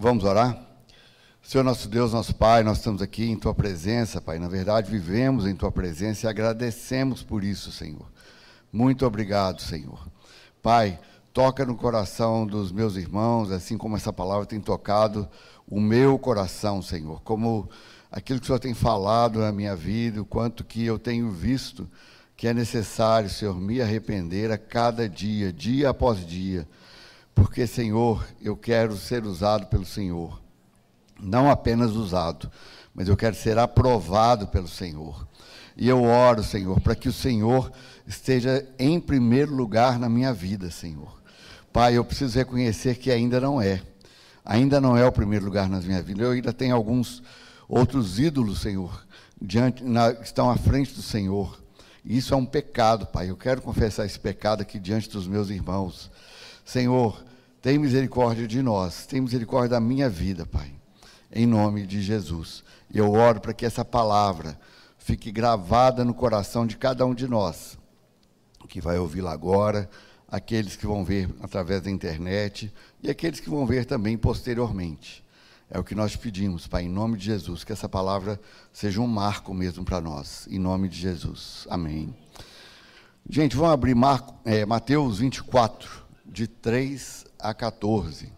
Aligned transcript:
Vamos 0.00 0.22
orar? 0.22 0.56
Senhor 1.42 1.64
nosso 1.64 1.88
Deus, 1.88 2.12
nosso 2.12 2.32
Pai, 2.32 2.62
nós 2.62 2.78
estamos 2.78 3.02
aqui 3.02 3.24
em 3.24 3.36
Tua 3.36 3.52
presença, 3.52 4.20
Pai. 4.20 4.38
Na 4.38 4.46
verdade, 4.46 4.88
vivemos 4.88 5.44
em 5.44 5.56
Tua 5.56 5.72
presença 5.72 6.24
e 6.24 6.30
agradecemos 6.30 7.24
por 7.24 7.42
isso, 7.42 7.72
Senhor. 7.72 8.06
Muito 8.72 9.04
obrigado, 9.04 9.60
Senhor. 9.60 10.06
Pai, 10.62 11.00
toca 11.32 11.66
no 11.66 11.74
coração 11.74 12.46
dos 12.46 12.70
meus 12.70 12.94
irmãos, 12.94 13.50
assim 13.50 13.76
como 13.76 13.96
essa 13.96 14.12
palavra 14.12 14.46
tem 14.46 14.60
tocado 14.60 15.28
o 15.66 15.80
meu 15.80 16.16
coração, 16.16 16.80
Senhor. 16.80 17.20
Como 17.22 17.68
aquilo 18.08 18.38
que 18.38 18.44
o 18.44 18.46
Senhor 18.46 18.60
tem 18.60 18.74
falado 18.74 19.40
na 19.40 19.50
minha 19.50 19.74
vida, 19.74 20.22
o 20.22 20.24
quanto 20.24 20.64
que 20.64 20.84
eu 20.84 20.96
tenho 20.96 21.28
visto 21.32 21.90
que 22.36 22.46
é 22.46 22.54
necessário, 22.54 23.28
Senhor, 23.28 23.60
me 23.60 23.82
arrepender 23.82 24.52
a 24.52 24.56
cada 24.56 25.08
dia, 25.08 25.52
dia 25.52 25.90
após 25.90 26.24
dia 26.24 26.68
porque, 27.38 27.66
Senhor, 27.68 28.26
eu 28.42 28.56
quero 28.56 28.96
ser 28.96 29.24
usado 29.24 29.66
pelo 29.66 29.86
Senhor. 29.86 30.40
Não 31.20 31.48
apenas 31.48 31.92
usado, 31.92 32.50
mas 32.92 33.08
eu 33.08 33.16
quero 33.16 33.36
ser 33.36 33.58
aprovado 33.58 34.48
pelo 34.48 34.66
Senhor. 34.66 35.26
E 35.76 35.88
eu 35.88 36.02
oro, 36.02 36.42
Senhor, 36.42 36.80
para 36.80 36.96
que 36.96 37.08
o 37.08 37.12
Senhor 37.12 37.70
esteja 38.06 38.66
em 38.78 38.98
primeiro 38.98 39.54
lugar 39.54 39.98
na 39.98 40.08
minha 40.08 40.32
vida, 40.32 40.68
Senhor. 40.70 41.22
Pai, 41.72 41.96
eu 41.96 42.04
preciso 42.04 42.36
reconhecer 42.36 42.96
que 42.96 43.10
ainda 43.10 43.40
não 43.40 43.62
é. 43.62 43.82
Ainda 44.44 44.80
não 44.80 44.96
é 44.96 45.06
o 45.06 45.12
primeiro 45.12 45.44
lugar 45.44 45.68
na 45.68 45.80
minha 45.80 46.02
vida. 46.02 46.24
Eu 46.24 46.32
ainda 46.32 46.52
tenho 46.52 46.74
alguns 46.74 47.22
outros 47.68 48.18
ídolos, 48.18 48.60
Senhor, 48.60 49.06
diante, 49.40 49.84
na, 49.84 50.12
que 50.12 50.24
estão 50.24 50.50
à 50.50 50.56
frente 50.56 50.92
do 50.92 51.02
Senhor. 51.02 51.62
Isso 52.04 52.34
é 52.34 52.36
um 52.36 52.46
pecado, 52.46 53.06
Pai. 53.06 53.30
Eu 53.30 53.36
quero 53.36 53.62
confessar 53.62 54.06
esse 54.06 54.18
pecado 54.18 54.62
aqui 54.62 54.80
diante 54.80 55.08
dos 55.08 55.28
meus 55.28 55.50
irmãos. 55.50 56.10
Senhor, 56.64 57.27
tem 57.60 57.78
misericórdia 57.78 58.46
de 58.46 58.62
nós, 58.62 59.06
tem 59.06 59.20
misericórdia 59.20 59.70
da 59.70 59.80
minha 59.80 60.08
vida, 60.08 60.46
Pai, 60.46 60.72
em 61.32 61.46
nome 61.46 61.86
de 61.86 62.00
Jesus. 62.00 62.62
Eu 62.92 63.12
oro 63.12 63.40
para 63.40 63.52
que 63.52 63.66
essa 63.66 63.84
palavra 63.84 64.58
fique 64.96 65.32
gravada 65.32 66.04
no 66.04 66.14
coração 66.14 66.66
de 66.66 66.76
cada 66.76 67.04
um 67.04 67.14
de 67.14 67.26
nós, 67.26 67.76
que 68.68 68.80
vai 68.80 68.98
ouvi-la 68.98 69.32
agora, 69.32 69.88
aqueles 70.30 70.76
que 70.76 70.86
vão 70.86 71.04
ver 71.04 71.34
através 71.40 71.82
da 71.82 71.90
internet 71.90 72.72
e 73.02 73.10
aqueles 73.10 73.40
que 73.40 73.50
vão 73.50 73.66
ver 73.66 73.86
também 73.86 74.16
posteriormente. 74.16 75.24
É 75.70 75.78
o 75.78 75.84
que 75.84 75.94
nós 75.94 76.16
pedimos, 76.16 76.66
Pai, 76.66 76.84
em 76.84 76.88
nome 76.88 77.18
de 77.18 77.26
Jesus, 77.26 77.64
que 77.64 77.72
essa 77.72 77.88
palavra 77.88 78.40
seja 78.72 79.00
um 79.00 79.06
marco 79.06 79.52
mesmo 79.52 79.84
para 79.84 80.00
nós, 80.00 80.46
em 80.50 80.58
nome 80.58 80.88
de 80.88 80.98
Jesus. 80.98 81.66
Amém. 81.68 82.14
Gente, 83.28 83.56
vamos 83.56 83.72
abrir 83.72 83.94
Marco, 83.94 84.34
é, 84.44 84.64
Mateus 84.64 85.18
24, 85.18 86.06
de 86.24 86.46
3 86.46 87.27
a 87.38 87.54
14. 87.54 88.32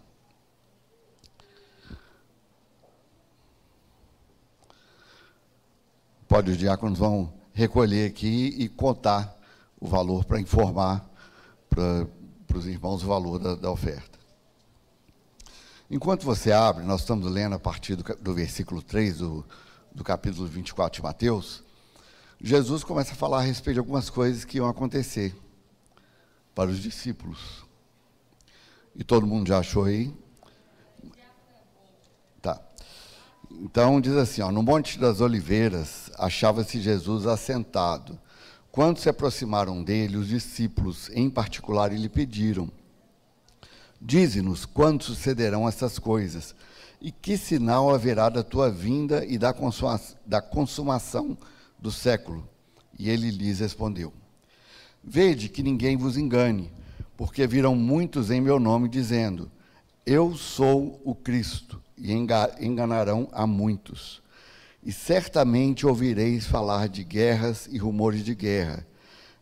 Pode 6.29 6.53
os 6.53 6.59
diáconos 6.59 6.99
vão 6.99 7.33
recolher 7.53 8.09
aqui 8.09 8.55
e 8.57 8.69
contar 8.69 9.37
o 9.81 9.89
valor 9.89 10.25
para 10.25 10.41
informar 10.41 11.05
para, 11.69 12.07
os 12.55 12.67
irmãos 12.67 13.03
o 13.03 13.07
valor 13.07 13.39
da, 13.39 13.55
da, 13.55 13.71
oferta. 13.71 14.19
Enquanto 15.91 16.25
você 16.25 16.53
abre, 16.53 16.85
nós 16.85 17.01
estamos 17.01 17.31
lendo 17.31 17.55
a 17.55 17.59
partir 17.59 17.97
do, 17.97 18.03
do 18.17 18.35
versículo 18.35 18.83
3 18.83 19.19
do, 19.19 19.45
do 19.93 20.05
capítulo 20.05 20.47
24 20.47 21.01
de 21.01 21.03
Mateus. 21.03 21.65
Jesus 22.41 22.85
começa 22.85 23.13
a 23.13 23.17
falar 23.17 23.39
a 23.39 23.43
respeito 23.43 23.75
de 23.75 23.81
algumas 23.81 24.09
coisas 24.09 24.45
que 24.45 24.59
iam 24.59 24.69
acontecer 24.69 25.35
para 26.55 26.71
os 26.71 26.79
discípulos. 26.79 27.70
E 28.95 29.05
todo 29.05 29.27
mundo 29.27 29.49
já 29.49 29.59
achou 29.59 29.85
aí? 29.85 30.13
Tá. 32.43 32.61
Então 33.51 34.01
diz 34.01 34.15
assim, 34.15 34.43
ó, 34.43 34.51
no 34.51 34.63
Monte 34.63 34.99
das 34.99 35.21
Oliveiras 35.21 36.11
achava-se 36.19 36.81
Jesus 36.81 37.27
assentado. 37.27 38.19
Quando 38.73 38.99
se 38.99 39.09
aproximaram 39.09 39.83
dele, 39.83 40.17
os 40.17 40.29
discípulos, 40.29 41.11
em 41.13 41.29
particular, 41.29 41.93
lhe 41.93 42.09
pediram: 42.09 42.71
Dize-nos 44.01 44.65
quando 44.65 45.03
sucederão 45.03 45.69
essas 45.69 45.99
coisas, 45.99 46.55
e 47.01 47.11
que 47.11 47.37
sinal 47.37 47.93
haverá 47.93 48.29
da 48.29 48.45
tua 48.45 48.71
vinda 48.71 49.25
e 49.25 49.37
da, 49.39 49.53
da 50.25 50.41
consumação 50.41 51.37
do 51.79 51.91
século? 51.91 52.49
E 52.97 53.11
ele 53.11 53.31
lhes 53.31 53.59
respondeu: 53.59 54.13
Vede 55.03 55.49
que 55.49 55.65
ninguém 55.65 55.97
vos 55.97 56.17
engane 56.17 56.71
porque 57.21 57.47
virão 57.47 57.77
muitos 57.77 58.31
em 58.31 58.41
meu 58.41 58.59
nome 58.59 58.89
dizendo: 58.89 59.53
Eu 60.07 60.35
sou 60.35 60.99
o 61.05 61.15
Cristo, 61.15 61.79
e 61.99 62.15
enganarão 62.15 63.29
a 63.31 63.47
muitos. 63.47 64.23
E 64.83 64.91
certamente 64.91 65.87
ouvireis 65.87 66.47
falar 66.47 66.89
de 66.89 67.05
guerras 67.05 67.69
e 67.71 67.77
rumores 67.77 68.25
de 68.25 68.35
guerra. 68.35 68.87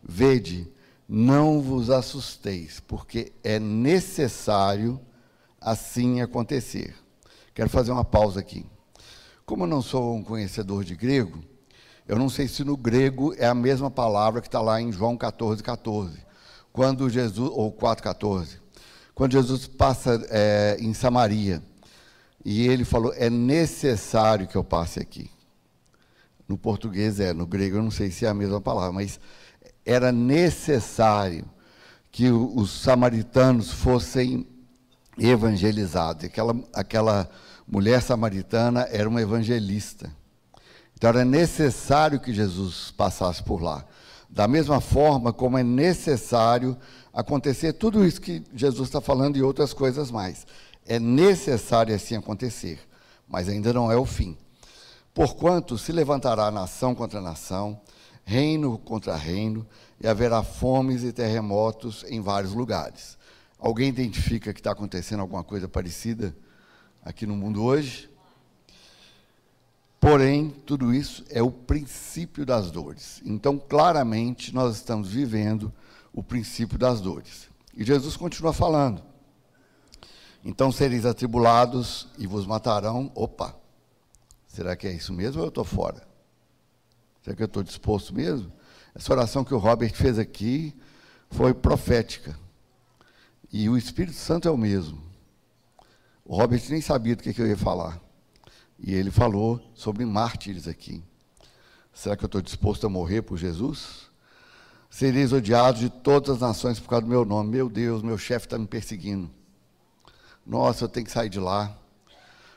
Vede, 0.03 0.67
não 1.09 1.61
vos 1.61 1.89
assusteis, 1.89 2.81
porque 2.81 3.31
é 3.45 3.61
necessário 3.61 5.01
assim 5.61 6.21
acontecer. 6.21 6.97
Quero 7.55 7.71
fazer 7.71 7.93
uma 7.93 8.05
pausa 8.05 8.41
aqui. 8.41 8.67
Como 9.47 9.63
eu 9.63 9.69
não 9.69 9.83
sou 9.83 10.17
um 10.17 10.25
conhecedor 10.25 10.83
de 10.83 10.97
grego, 10.97 11.45
eu 12.09 12.19
não 12.19 12.29
sei 12.29 12.49
se 12.49 12.65
no 12.65 12.77
grego 12.77 13.35
é 13.39 13.47
a 13.47 13.55
mesma 13.55 13.89
palavra 13.89 14.41
que 14.41 14.49
está 14.49 14.61
lá 14.61 14.83
em 14.83 14.91
João 14.91 15.17
14, 15.17 15.63
14 15.63 16.27
quando 16.79 17.11
Jesus, 17.11 17.51
ou 17.53 17.73
4,14, 17.73 18.51
quando 19.13 19.33
Jesus 19.33 19.67
passa 19.67 20.25
é, 20.31 20.77
em 20.79 20.95
Samaria, 20.95 21.61
e 22.45 22.69
ele 22.69 22.85
falou: 22.85 23.13
é 23.17 23.29
necessário 23.29 24.47
que 24.47 24.55
eu 24.55 24.63
passe 24.63 25.01
aqui. 25.01 25.29
No 26.47 26.57
português 26.57 27.19
é, 27.19 27.33
no 27.33 27.49
grego 27.49 27.79
eu 27.79 27.83
não 27.83 27.91
sei 27.91 28.13
se 28.13 28.27
é 28.27 28.29
a 28.29 28.35
mesma 28.35 28.61
palavra, 28.61 28.93
mas 28.93 29.19
era 29.85 30.13
necessário 30.13 31.45
que 32.13 32.31
os 32.31 32.71
samaritanos 32.71 33.73
fossem 33.73 34.47
evangelizados. 35.19 36.27
Aquela, 36.27 36.55
aquela 36.73 37.29
mulher 37.67 38.01
samaritana 38.01 38.87
era 38.89 39.09
uma 39.09 39.21
evangelista. 39.21 40.13
Então 40.95 41.11
era 41.11 41.25
necessário 41.25 42.21
que 42.21 42.33
Jesus 42.33 42.95
passasse 42.97 43.43
por 43.43 43.61
lá. 43.61 43.85
Da 44.29 44.47
mesma 44.47 44.81
forma 44.81 45.33
como 45.33 45.57
é 45.57 45.63
necessário 45.63 46.77
acontecer 47.13 47.73
tudo 47.73 48.05
isso 48.05 48.21
que 48.21 48.43
Jesus 48.55 48.89
está 48.89 49.01
falando 49.01 49.37
e 49.37 49.43
outras 49.43 49.73
coisas 49.73 50.11
mais. 50.11 50.47
É 50.87 50.99
necessário 50.99 51.95
assim 51.95 52.15
acontecer, 52.15 52.79
mas 53.27 53.49
ainda 53.49 53.73
não 53.73 53.91
é 53.91 53.97
o 53.97 54.05
fim. 54.05 54.37
Porquanto 55.15 55.77
se 55.77 55.91
levantará 55.91 56.51
nação 56.51 56.95
contra 56.95 57.21
nação, 57.21 57.81
reino 58.25 58.79
contra 58.79 59.17
reino, 59.17 59.67
e 60.01 60.07
haverá 60.07 60.43
fomes 60.43 61.03
e 61.03 61.13
terremotos 61.13 62.05
em 62.09 62.21
vários 62.21 62.53
lugares. 62.53 63.19
Alguém 63.59 63.89
identifica 63.89 64.53
que 64.53 64.61
está 64.61 64.71
acontecendo 64.71 65.21
alguma 65.21 65.43
coisa 65.43 65.67
parecida 65.67 66.37
aqui 67.03 67.27
no 67.27 67.35
mundo 67.35 67.65
hoje? 67.65 68.08
Porém, 70.01 70.51
tudo 70.65 70.95
isso 70.95 71.25
é 71.29 71.43
o 71.43 71.51
princípio 71.51 72.47
das 72.47 72.71
dores. 72.71 73.21
Então, 73.25 73.59
claramente, 73.59 74.55
nós 74.55 74.77
estamos 74.77 75.09
vivendo 75.09 75.73
o 76.13 76.23
princípio 76.23 76.79
das 76.79 77.01
dores. 77.01 77.49
E 77.77 77.85
Jesus 77.85 78.17
continua 78.17 78.53
falando. 78.53 79.03
Então 80.45 80.71
sereis 80.73 81.05
atribulados 81.05 82.09
e 82.17 82.27
vos 82.27 82.47
matarão. 82.47 83.11
Opa! 83.15 83.55
Será 84.47 84.75
que 84.77 84.87
é 84.87 84.93
isso 84.93 85.13
mesmo 85.13 85.41
ou 85.41 85.47
eu 85.47 85.51
estou 85.51 85.65
fora? 85.65 86.07
Será 87.23 87.37
que 87.37 87.43
eu 87.43 87.47
estou 87.47 87.63
disposto 87.63 88.15
mesmo? 88.15 88.51
Essa 88.95 89.13
oração 89.13 89.45
que 89.45 89.55
o 89.55 89.59
Robert 89.59 89.95
fez 89.95 90.19
aqui 90.19 90.75
foi 91.31 91.53
profética. 91.53 92.39
E 93.53 93.69
o 93.69 93.77
Espírito 93.77 94.17
Santo 94.17 94.49
é 94.49 94.51
o 94.51 94.57
mesmo. 94.57 95.03
O 96.25 96.37
Robert 96.37 96.63
nem 96.69 96.81
sabia 96.81 97.15
do 97.15 97.23
que, 97.23 97.33
que 97.33 97.41
eu 97.41 97.47
ia 97.47 97.57
falar. 97.57 98.01
E 98.79 98.95
ele 98.95 99.11
falou 99.11 99.61
sobre 99.75 100.05
mártires 100.05 100.69
aqui. 100.69 101.03
Será 101.93 102.17
que 102.17 102.25
eu 102.25 102.27
estou 102.27 102.41
disposto 102.41 102.87
a 102.87 102.91
morrer 102.91 103.23
por 103.23 103.37
Jesus? 103.37 104.09
Sereis 104.89 105.33
odiados 105.33 105.81
de 105.81 105.91
todas 105.91 106.37
as 106.37 106.41
nações 106.41 106.79
por 106.79 106.89
causa 106.89 107.05
do 107.05 107.09
meu 107.09 107.25
nome. 107.25 107.51
Meu 107.51 107.69
Deus, 107.69 108.03
meu 108.03 108.17
chefe 108.17 108.47
está 108.47 108.57
me 108.57 108.67
perseguindo. 108.67 109.29
Nossa, 110.47 110.85
eu 110.85 110.89
tenho 110.89 111.05
que 111.05 111.13
sair 111.13 111.29
de 111.29 111.41
lá. 111.41 111.77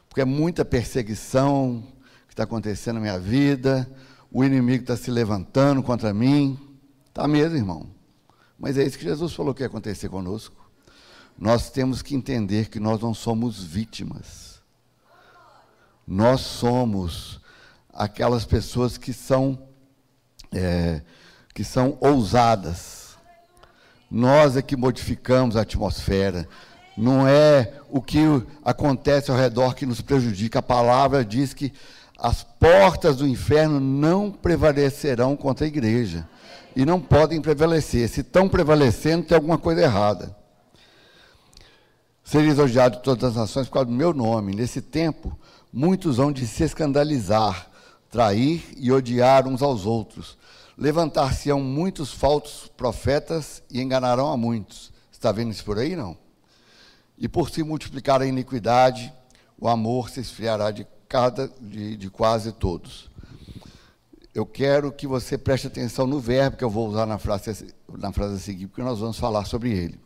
Porque 0.08 0.22
é 0.22 0.26
muita 0.26 0.64
perseguição 0.64 1.84
que 2.28 2.34
está 2.34 2.44
acontecendo 2.44 2.96
na 2.96 3.02
minha 3.02 3.20
vida. 3.20 3.90
O 4.32 4.44
inimigo 4.44 4.84
está 4.84 4.96
se 4.96 5.10
levantando 5.10 5.82
contra 5.82 6.14
mim. 6.14 6.58
Está 7.08 7.28
mesmo, 7.28 7.58
irmão. 7.58 7.90
Mas 8.60 8.78
é 8.78 8.84
isso 8.84 8.98
que 8.98 9.04
Jesus 9.04 9.34
falou 9.34 9.54
que 9.54 9.64
ia 9.64 9.68
acontecer 9.68 10.08
conosco. 10.08 10.56
Nós 11.38 11.72
temos 11.72 12.04
que 12.04 12.16
entender 12.16 12.70
que 12.70 12.80
nós 12.80 13.02
não 13.02 13.14
somos 13.14 13.64
vítimas 13.64 14.51
nós 16.14 16.42
somos 16.42 17.40
aquelas 17.94 18.44
pessoas 18.44 18.98
que 18.98 19.14
são, 19.14 19.58
é, 20.54 21.00
que 21.54 21.64
são 21.64 21.98
ousadas. 22.02 23.16
Nós 24.10 24.58
é 24.58 24.62
que 24.62 24.76
modificamos 24.76 25.56
a 25.56 25.62
atmosfera. 25.62 26.50
Não 26.98 27.26
é 27.26 27.76
o 27.90 28.02
que 28.02 28.20
acontece 28.66 29.32
ao 29.32 29.38
redor 29.38 29.74
que 29.74 29.86
nos 29.86 30.02
prejudica. 30.02 30.60
A 30.60 30.62
palavra 30.62 31.24
diz 31.24 31.54
que 31.54 31.72
as 32.20 32.44
portas 32.44 33.16
do 33.16 33.26
inferno 33.26 33.80
não 33.80 34.30
prevalecerão 34.30 35.38
contra 35.38 35.66
a 35.66 35.70
igreja. 35.70 36.28
E 36.76 36.84
não 36.86 37.00
podem 37.00 37.42
prevalecer. 37.42 38.10
Se 38.10 38.20
estão 38.20 38.50
prevalecendo, 38.50 39.28
tem 39.28 39.36
alguma 39.38 39.58
coisa 39.58 39.84
errada. 39.84 40.36
Sereis 42.22 42.60
odiado 42.60 42.98
de 42.98 43.04
todas 43.04 43.30
as 43.30 43.36
nações 43.38 43.68
por 43.68 43.76
causa 43.76 43.86
do 43.86 43.96
meu 43.96 44.14
nome. 44.14 44.54
Nesse 44.54 44.82
tempo, 44.82 45.38
muitos 45.72 46.18
vão 46.18 46.32
de 46.32 46.46
se 46.46 46.64
escandalizar, 46.64 47.70
trair 48.10 48.64
e 48.78 48.92
odiar 48.92 49.48
uns 49.48 49.62
aos 49.62 49.86
outros. 49.86 50.38
Levantar-se-ão 50.78 51.62
muitos 51.62 52.12
falsos 52.12 52.68
profetas 52.76 53.62
e 53.70 53.82
enganarão 53.82 54.32
a 54.32 54.38
muitos. 54.38 54.92
Está 55.12 55.32
vendo 55.32 55.52
isso 55.52 55.64
por 55.64 55.78
aí, 55.78 55.96
não? 55.96 56.18
E 57.18 57.28
por 57.28 57.50
se 57.50 57.64
multiplicar 57.64 58.22
a 58.22 58.26
iniquidade, 58.26 59.14
o 59.60 59.68
amor 59.68 60.10
se 60.10 60.20
esfriará 60.20 60.72
de, 60.72 60.88
cada, 61.08 61.48
de, 61.62 61.96
de 61.96 62.10
quase 62.10 62.52
todos. 62.52 63.12
Eu 64.34 64.46
quero 64.46 64.92
que 64.92 65.06
você 65.06 65.38
preste 65.38 65.68
atenção 65.68 66.08
no 66.08 66.20
verbo 66.20 66.58
que 66.58 66.64
eu 66.64 66.70
vou 66.70 66.88
usar 66.88 67.06
na 67.06 67.18
frase, 67.18 67.74
na 67.98 68.12
frase 68.12 68.36
a 68.36 68.40
seguir, 68.40 68.68
porque 68.68 68.82
nós 68.82 69.00
vamos 69.00 69.20
falar 69.20 69.46
sobre 69.46 69.72
ele. 69.72 70.00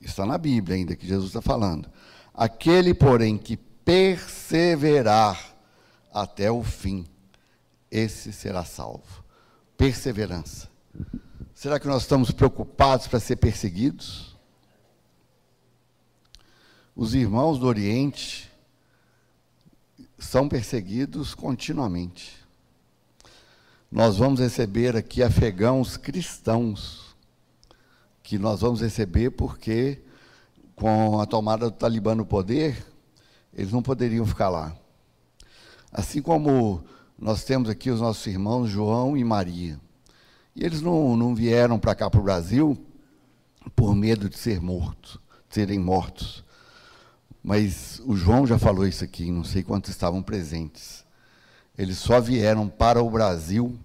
Está 0.00 0.26
na 0.26 0.36
Bíblia 0.36 0.76
ainda 0.76 0.94
que 0.94 1.06
Jesus 1.06 1.28
está 1.28 1.40
falando. 1.40 1.88
Aquele, 2.34 2.92
porém, 2.92 3.38
que 3.38 3.56
perseverar 3.84 5.54
até 6.12 6.50
o 6.50 6.62
fim, 6.62 7.06
esse 7.90 8.32
será 8.32 8.64
salvo. 8.64 9.24
Perseverança. 9.76 10.68
Será 11.54 11.78
que 11.78 11.86
nós 11.86 12.02
estamos 12.02 12.30
preocupados 12.30 13.06
para 13.06 13.20
ser 13.20 13.36
perseguidos? 13.36 14.36
Os 16.96 17.14
irmãos 17.14 17.58
do 17.58 17.66
Oriente 17.66 18.50
são 20.18 20.48
perseguidos 20.48 21.34
continuamente. 21.34 22.44
Nós 23.90 24.16
vamos 24.18 24.40
receber 24.40 24.96
aqui 24.96 25.22
afegãos 25.22 25.96
cristãos, 25.96 27.14
que 28.22 28.38
nós 28.38 28.60
vamos 28.60 28.80
receber 28.80 29.30
porque, 29.30 30.02
com 30.74 31.20
a 31.20 31.26
tomada 31.26 31.70
do 31.70 31.76
Talibã 31.76 32.14
no 32.14 32.26
poder, 32.26 32.93
eles 33.54 33.72
não 33.72 33.82
poderiam 33.82 34.26
ficar 34.26 34.48
lá. 34.48 34.76
Assim 35.92 36.20
como 36.20 36.84
nós 37.18 37.44
temos 37.44 37.68
aqui 37.68 37.90
os 37.90 38.00
nossos 38.00 38.26
irmãos 38.26 38.68
João 38.68 39.16
e 39.16 39.22
Maria. 39.22 39.78
E 40.56 40.64
eles 40.64 40.80
não, 40.80 41.16
não 41.16 41.34
vieram 41.34 41.78
para 41.78 41.94
cá, 41.94 42.10
para 42.10 42.20
o 42.20 42.24
Brasil, 42.24 42.76
por 43.74 43.94
medo 43.94 44.28
de 44.28 44.36
ser 44.36 44.60
mortos, 44.60 45.18
de 45.48 45.54
serem 45.54 45.78
mortos. 45.78 46.44
Mas 47.42 48.00
o 48.04 48.16
João 48.16 48.46
já 48.46 48.58
falou 48.58 48.86
isso 48.86 49.04
aqui, 49.04 49.30
não 49.30 49.44
sei 49.44 49.62
quantos 49.62 49.90
estavam 49.90 50.22
presentes. 50.22 51.04
Eles 51.76 51.98
só 51.98 52.20
vieram 52.20 52.68
para 52.68 53.02
o 53.02 53.10
Brasil, 53.10 53.78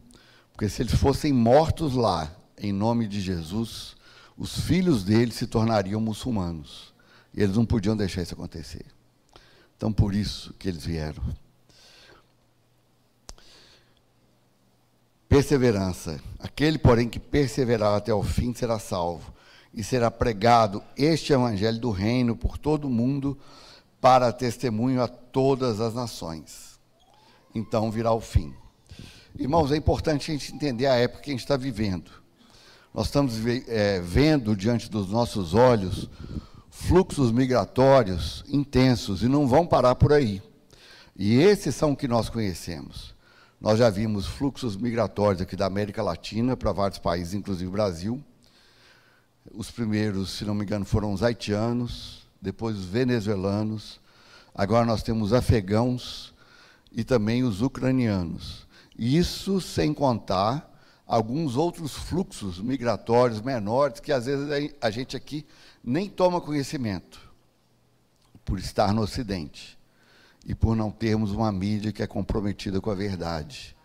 porque 0.51 0.69
se 0.69 0.81
eles 0.81 0.93
fossem 0.93 1.33
mortos 1.33 1.95
lá, 1.95 2.31
em 2.57 2.71
nome 2.71 3.07
de 3.07 3.19
Jesus, 3.19 3.95
os 4.37 4.59
filhos 4.59 5.03
deles 5.03 5.35
se 5.35 5.47
tornariam 5.47 5.99
muçulmanos. 5.99 6.93
E 7.33 7.41
eles 7.41 7.55
não 7.55 7.65
podiam 7.65 7.95
deixar 7.95 8.21
isso 8.21 8.33
acontecer. 8.33 8.85
Então, 9.79 9.93
por 9.93 10.13
isso 10.13 10.53
que 10.59 10.67
eles 10.67 10.85
vieram. 10.85 11.23
Perseverança. 15.29 16.19
Aquele, 16.37 16.77
porém, 16.77 17.07
que 17.07 17.17
perseverar 17.17 17.95
até 17.95 18.13
o 18.13 18.21
fim 18.21 18.53
será 18.53 18.77
salvo. 18.77 19.33
E 19.73 19.81
será 19.81 20.11
pregado 20.11 20.83
este 20.97 21.31
evangelho 21.31 21.79
do 21.79 21.91
reino 21.91 22.35
por 22.35 22.57
todo 22.57 22.89
o 22.89 22.89
mundo 22.89 23.39
para 24.01 24.33
testemunho 24.33 25.01
a 25.01 25.07
todas 25.07 25.79
as 25.79 25.93
nações. 25.93 26.77
Então 27.55 27.89
virá 27.89 28.11
o 28.11 28.19
fim. 28.19 28.53
Irmãos, 29.37 29.71
é 29.71 29.77
importante 29.77 30.29
a 30.29 30.33
gente 30.33 30.53
entender 30.53 30.87
a 30.87 30.95
época 30.95 31.21
que 31.21 31.29
a 31.29 31.33
gente 31.33 31.39
está 31.39 31.55
vivendo. 31.55 32.11
Nós 32.93 33.05
estamos 33.05 33.35
é, 33.69 34.01
vendo 34.01 34.57
diante 34.57 34.91
dos 34.91 35.09
nossos 35.09 35.53
olhos 35.53 36.09
fluxos 36.79 37.31
migratórios 37.31 38.43
intensos 38.47 39.21
e 39.21 39.27
não 39.27 39.47
vão 39.47 39.67
parar 39.67 39.95
por 39.95 40.13
aí. 40.13 40.41
E 41.15 41.35
esses 41.35 41.75
são 41.75 41.93
que 41.93 42.07
nós 42.07 42.29
conhecemos. 42.29 43.13
Nós 43.59 43.77
já 43.77 43.89
vimos 43.89 44.25
fluxos 44.25 44.77
migratórios 44.77 45.41
aqui 45.41 45.55
da 45.55 45.65
América 45.65 46.01
Latina 46.01 46.55
para 46.55 46.71
vários 46.71 46.97
países, 46.97 47.33
inclusive 47.33 47.67
o 47.67 47.71
Brasil. 47.71 48.23
Os 49.53 49.69
primeiros, 49.69 50.31
se 50.31 50.45
não 50.45 50.55
me 50.55 50.63
engano, 50.63 50.85
foram 50.85 51.11
os 51.11 51.21
haitianos, 51.21 52.25
depois 52.41 52.77
os 52.77 52.85
venezuelanos. 52.85 53.99
Agora 54.55 54.85
nós 54.85 55.03
temos 55.03 55.33
afegãos 55.33 56.33
e 56.91 57.03
também 57.03 57.43
os 57.43 57.61
ucranianos. 57.61 58.65
Isso 58.97 59.59
sem 59.59 59.93
contar 59.93 60.68
alguns 61.09 61.55
outros 61.57 61.95
fluxos 61.95 62.61
migratórios 62.61 63.41
menores 63.41 63.99
que 63.99 64.11
às 64.11 64.27
vezes 64.27 64.75
a 64.79 64.91
gente 64.91 65.17
aqui 65.17 65.43
nem 65.83 66.07
toma 66.07 66.39
conhecimento, 66.39 67.19
por 68.45 68.59
estar 68.59 68.93
no 68.93 69.01
Ocidente 69.01 69.75
e 70.45 70.53
por 70.53 70.75
não 70.75 70.91
termos 70.91 71.31
uma 71.31 71.51
mídia 71.51 71.91
que 71.91 72.03
é 72.03 72.07
comprometida 72.07 72.79
com 72.79 72.91
a 72.91 72.95
verdade. 72.95 73.75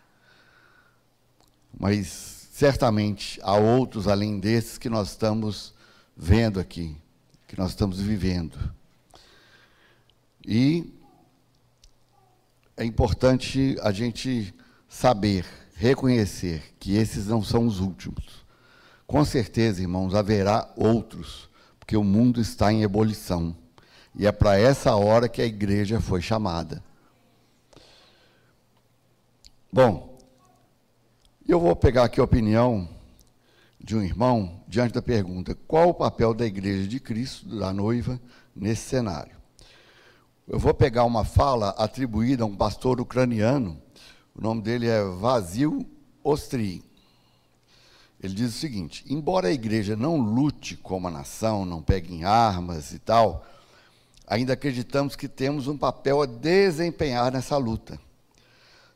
Mas 1.77 2.47
certamente 2.51 3.39
há 3.41 3.55
outros 3.55 4.07
além 4.07 4.39
desses 4.39 4.77
que 4.77 4.87
nós 4.87 5.09
estamos 5.09 5.73
vendo 6.15 6.59
aqui, 6.59 6.95
que 7.47 7.57
nós 7.57 7.71
estamos 7.71 7.99
vivendo. 7.99 8.57
E 10.45 10.93
é 12.77 12.85
importante 12.85 13.75
a 13.81 13.91
gente 13.91 14.53
saber, 14.87 15.45
reconhecer 15.75 16.75
que 16.79 16.95
esses 16.95 17.27
não 17.27 17.43
são 17.43 17.67
os 17.67 17.79
últimos. 17.79 18.43
Com 19.05 19.23
certeza, 19.23 19.81
irmãos, 19.81 20.15
haverá 20.15 20.71
outros 20.75 21.49
porque 21.85 21.95
o 21.95 22.03
mundo 22.03 22.41
está 22.41 22.73
em 22.73 22.81
ebulição. 22.81 23.55
E 24.15 24.25
é 24.25 24.31
para 24.31 24.57
essa 24.57 24.95
hora 24.95 25.29
que 25.29 25.39
a 25.39 25.45
igreja 25.45 26.01
foi 26.01 26.19
chamada. 26.19 26.83
Bom, 29.71 30.17
eu 31.47 31.59
vou 31.59 31.75
pegar 31.75 32.05
aqui 32.05 32.19
a 32.19 32.23
opinião 32.23 32.89
de 33.79 33.95
um 33.95 34.01
irmão 34.01 34.63
diante 34.67 34.95
da 34.95 35.01
pergunta: 35.01 35.55
qual 35.67 35.89
o 35.89 35.93
papel 35.93 36.33
da 36.33 36.43
igreja 36.43 36.87
de 36.87 36.99
Cristo, 36.99 37.59
da 37.59 37.71
noiva, 37.71 38.19
nesse 38.55 38.89
cenário? 38.89 39.35
Eu 40.47 40.57
vou 40.57 40.73
pegar 40.73 41.03
uma 41.03 41.23
fala 41.23 41.69
atribuída 41.77 42.43
a 42.43 42.47
um 42.47 42.55
pastor 42.55 42.99
ucraniano, 42.99 43.79
o 44.35 44.41
nome 44.41 44.61
dele 44.61 44.87
é 44.87 45.01
Vasil 45.01 45.89
Ostri. 46.23 46.83
Ele 48.21 48.33
diz 48.33 48.53
o 48.53 48.59
seguinte: 48.59 49.05
embora 49.07 49.47
a 49.47 49.53
igreja 49.53 49.95
não 49.95 50.17
lute 50.17 50.75
como 50.75 51.07
a 51.07 51.11
nação, 51.11 51.65
não 51.65 51.81
pegue 51.81 52.13
em 52.13 52.25
armas 52.25 52.91
e 52.91 52.99
tal, 52.99 53.45
ainda 54.27 54.53
acreditamos 54.53 55.15
que 55.15 55.27
temos 55.27 55.67
um 55.67 55.77
papel 55.77 56.21
a 56.21 56.25
desempenhar 56.25 57.31
nessa 57.31 57.55
luta. 57.55 57.99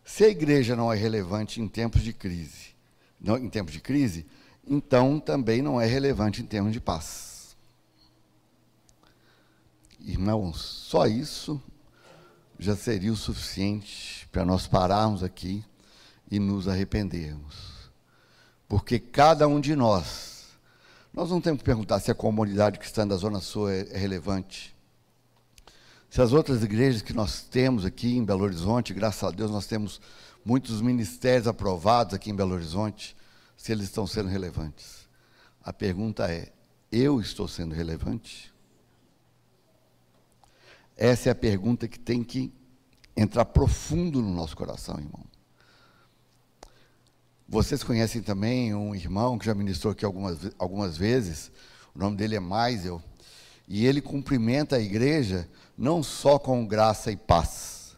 Se 0.03 0.25
a 0.25 0.29
igreja 0.29 0.75
não 0.75 0.91
é 0.91 0.95
relevante 0.95 1.61
em 1.61 1.67
tempos 1.67 2.01
de 2.01 2.11
crise, 2.11 2.73
não, 3.21 3.37
em 3.37 3.49
tempos 3.49 3.73
de 3.73 3.79
crise, 3.79 4.25
então 4.67 5.19
também 5.19 5.61
não 5.61 5.79
é 5.79 5.85
relevante 5.85 6.41
em 6.41 6.45
termos 6.45 6.73
de 6.73 6.81
paz. 6.81 7.55
Irmãos, 9.99 10.59
só 10.61 11.05
isso 11.05 11.61
já 12.57 12.75
seria 12.75 13.11
o 13.11 13.15
suficiente 13.15 14.18
para 14.31 14.45
nós 14.45 14.67
pararmos 14.67 15.23
aqui 15.23 15.63
e 16.29 16.39
nos 16.39 16.67
arrependermos. 16.67 17.91
Porque 18.67 18.99
cada 18.99 19.47
um 19.47 19.59
de 19.59 19.75
nós, 19.75 20.47
nós 21.13 21.29
não 21.31 21.41
temos 21.41 21.59
que 21.59 21.65
perguntar 21.65 21.99
se 21.99 22.11
a 22.11 22.15
comunidade 22.15 22.77
cristã 22.77 23.07
da 23.07 23.15
Zona 23.15 23.39
Sul 23.39 23.69
é, 23.69 23.87
é 23.89 23.97
relevante. 23.97 24.75
Se 26.09 26.21
as 26.21 26.33
outras 26.33 26.63
igrejas 26.63 27.01
que 27.01 27.13
nós 27.13 27.41
temos 27.41 27.85
aqui 27.85 28.17
em 28.17 28.23
Belo 28.23 28.43
Horizonte, 28.43 28.93
graças 28.93 29.23
a 29.23 29.31
Deus 29.31 29.51
nós 29.51 29.65
temos 29.65 29.99
muitos 30.45 30.81
ministérios 30.81 31.47
aprovados 31.47 32.13
aqui 32.13 32.29
em 32.29 32.35
Belo 32.35 32.53
Horizonte, 32.53 33.15
se 33.57 33.71
eles 33.71 33.85
estão 33.85 34.07
sendo 34.07 34.29
relevantes. 34.29 35.07
A 35.63 35.73
pergunta 35.73 36.31
é: 36.31 36.51
eu 36.91 37.19
estou 37.19 37.47
sendo 37.47 37.75
relevante? 37.75 38.53
Essa 40.95 41.29
é 41.29 41.31
a 41.31 41.35
pergunta 41.35 41.87
que 41.87 41.99
tem 41.99 42.23
que 42.23 42.51
entrar 43.15 43.45
profundo 43.45 44.21
no 44.21 44.33
nosso 44.33 44.55
coração, 44.55 44.97
irmão. 44.97 45.23
Vocês 47.47 47.83
conhecem 47.83 48.21
também 48.21 48.75
um 48.75 48.93
irmão 48.93 49.37
que 49.37 49.45
já 49.45 49.55
ministrou 49.55 49.91
aqui 49.91 50.05
algumas, 50.05 50.37
algumas 50.59 50.95
vezes, 50.97 51.51
o 51.95 51.99
nome 51.99 52.15
dele 52.15 52.35
é 52.35 52.39
Maisel, 52.39 53.01
e 53.67 53.85
ele 53.85 54.01
cumprimenta 54.01 54.75
a 54.75 54.79
igreja 54.79 55.49
não 55.77 56.03
só 56.03 56.37
com 56.37 56.65
graça 56.65 57.11
e 57.11 57.17
paz, 57.17 57.97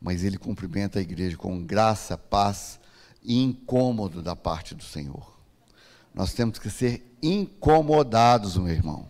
mas 0.00 0.22
ele 0.22 0.38
cumprimenta 0.38 0.98
a 0.98 1.02
igreja 1.02 1.36
com 1.36 1.64
graça, 1.64 2.16
paz 2.16 2.78
e 3.22 3.42
incômodo 3.42 4.22
da 4.22 4.36
parte 4.36 4.74
do 4.74 4.84
Senhor. 4.84 5.36
Nós 6.14 6.32
temos 6.32 6.58
que 6.58 6.70
ser 6.70 7.16
incomodados, 7.20 8.56
meu 8.56 8.72
irmão. 8.72 9.08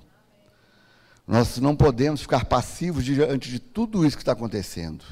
Nós 1.27 1.59
não 1.59 1.77
podemos 1.77 2.23
ficar 2.23 2.45
passivos 2.45 3.05
diante 3.05 3.51
de 3.51 3.59
tudo 3.59 4.07
isso 4.07 4.17
que 4.17 4.23
está 4.23 4.33
acontecendo. 4.33 5.05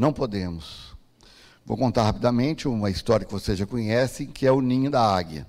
Não 0.00 0.14
podemos. 0.14 0.96
Vou 1.62 1.76
contar 1.76 2.04
rapidamente 2.04 2.66
uma 2.66 2.88
história 2.88 3.26
que 3.26 3.32
vocês 3.34 3.58
já 3.58 3.66
conhecem, 3.66 4.26
que 4.26 4.46
é 4.46 4.50
o 4.50 4.62
ninho 4.62 4.90
da 4.90 5.02
águia. 5.02 5.46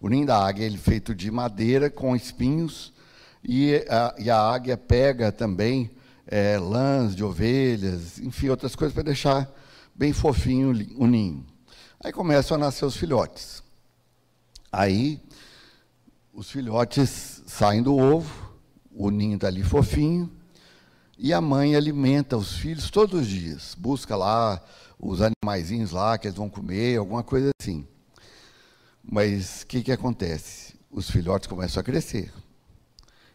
O 0.00 0.08
ninho 0.08 0.26
da 0.26 0.36
águia 0.36 0.66
é 0.66 0.70
feito 0.72 1.14
de 1.14 1.30
madeira 1.30 1.88
com 1.88 2.16
espinhos, 2.16 2.92
e 3.40 3.86
a, 3.88 4.12
e 4.18 4.28
a 4.28 4.36
águia 4.36 4.76
pega 4.76 5.30
também 5.30 5.92
é, 6.26 6.58
lãs 6.58 7.14
de 7.14 7.22
ovelhas, 7.22 8.18
enfim, 8.18 8.48
outras 8.48 8.74
coisas 8.74 8.92
para 8.92 9.04
deixar 9.04 9.48
bem 9.94 10.12
fofinho 10.12 10.70
o 10.96 11.06
ninho. 11.06 11.46
Aí 12.02 12.12
começam 12.12 12.56
a 12.56 12.58
nascer 12.58 12.84
os 12.84 12.96
filhotes. 12.96 13.62
Aí 14.72 15.20
os 16.32 16.50
filhotes 16.50 17.44
saem 17.46 17.80
do 17.80 17.96
ovo, 17.96 18.58
o 18.90 19.08
ninho 19.08 19.36
está 19.36 19.46
ali 19.46 19.62
fofinho, 19.62 20.28
e 21.18 21.32
a 21.32 21.40
mãe 21.40 21.76
alimenta 21.76 22.36
os 22.36 22.52
filhos 22.56 22.90
todos 22.90 23.20
os 23.20 23.26
dias. 23.26 23.74
Busca 23.78 24.16
lá 24.16 24.60
os 24.98 25.20
animaizinhos 25.20 25.90
lá 25.90 26.18
que 26.18 26.26
eles 26.26 26.36
vão 26.36 26.48
comer, 26.48 26.98
alguma 26.98 27.22
coisa 27.22 27.50
assim. 27.60 27.86
Mas 29.02 29.62
o 29.62 29.66
que, 29.66 29.82
que 29.82 29.92
acontece? 29.92 30.74
Os 30.90 31.10
filhotes 31.10 31.46
começam 31.46 31.80
a 31.80 31.84
crescer. 31.84 32.32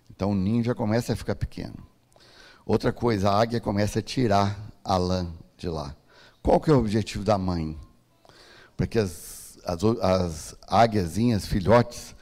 Então 0.09 0.31
o 0.31 0.35
ninho 0.35 0.63
já 0.63 0.75
começa 0.75 1.13
a 1.13 1.15
ficar 1.15 1.35
pequeno. 1.35 1.75
Outra 2.65 2.91
coisa, 2.91 3.29
a 3.29 3.39
águia 3.39 3.59
começa 3.59 3.99
a 3.99 4.01
tirar 4.01 4.59
a 4.83 4.97
lã 4.97 5.27
de 5.57 5.69
lá. 5.69 5.95
Qual 6.41 6.59
que 6.59 6.69
é 6.69 6.73
o 6.73 6.79
objetivo 6.79 7.23
da 7.23 7.37
mãe? 7.37 7.77
Para 8.75 8.87
que 8.87 8.99
as, 8.99 9.57
as, 9.65 9.83
as 9.83 10.55
águiazinhas, 10.67 11.45
filhotes, 11.45 12.15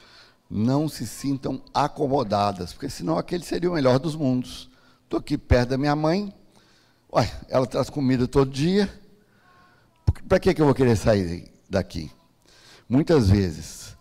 não 0.49 0.87
se 0.87 1.05
sintam 1.05 1.61
acomodadas, 1.73 2.71
porque 2.73 2.89
senão 2.89 3.17
aquele 3.17 3.43
seria 3.43 3.69
o 3.69 3.73
melhor 3.73 3.99
dos 3.99 4.15
mundos. 4.15 4.69
Estou 5.07 5.21
aqui 5.21 5.37
perto 5.37 5.69
da 5.69 5.77
minha 5.77 5.95
mãe, 5.95 6.33
ué, 7.13 7.31
ela 7.47 7.65
traz 7.65 7.89
comida 7.89 8.27
todo 8.27 8.51
dia, 8.51 8.93
para 10.27 10.37
que, 10.37 10.53
que 10.53 10.61
eu 10.61 10.65
vou 10.65 10.75
querer 10.75 10.97
sair 10.97 11.49
daqui? 11.69 12.11
Muitas 12.89 13.29
vezes, 13.29 13.95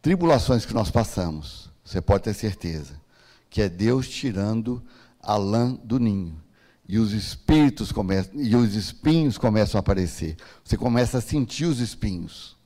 tribulações 0.00 0.66
que 0.66 0.74
nós 0.74 0.90
passamos, 0.90 1.70
você 1.84 2.00
pode 2.00 2.24
ter 2.24 2.34
certeza, 2.34 3.00
que 3.48 3.62
é 3.62 3.68
Deus 3.68 4.08
tirando 4.08 4.82
a 5.20 5.36
lã 5.36 5.74
do 5.84 6.00
ninho. 6.00 6.42
E 6.88 6.98
os 6.98 7.12
espíritos 7.12 7.92
começam, 7.92 8.34
e 8.34 8.56
os 8.56 8.74
espinhos 8.74 9.38
começam 9.38 9.78
a 9.78 9.80
aparecer. 9.80 10.36
Você 10.64 10.76
começa 10.76 11.18
a 11.18 11.20
sentir 11.20 11.66
os 11.66 11.78
espinhos. 11.78 12.56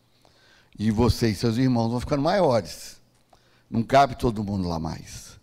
E 0.79 0.91
você 0.91 1.29
e 1.29 1.35
seus 1.35 1.59
irmãos 1.59 1.91
vão 1.91 2.01
ficando 2.01 2.23
maiores. 2.23 3.03
Não 3.71 3.83
cabe 3.83 4.17
todo 4.17 4.43
mundo 4.43 4.67
lá 4.67 4.79
mais. 4.79 5.36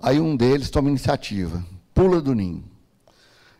Aí 0.00 0.20
um 0.20 0.36
deles 0.36 0.70
toma 0.70 0.88
iniciativa, 0.88 1.64
pula 1.92 2.20
do 2.20 2.34
ninho. 2.34 2.64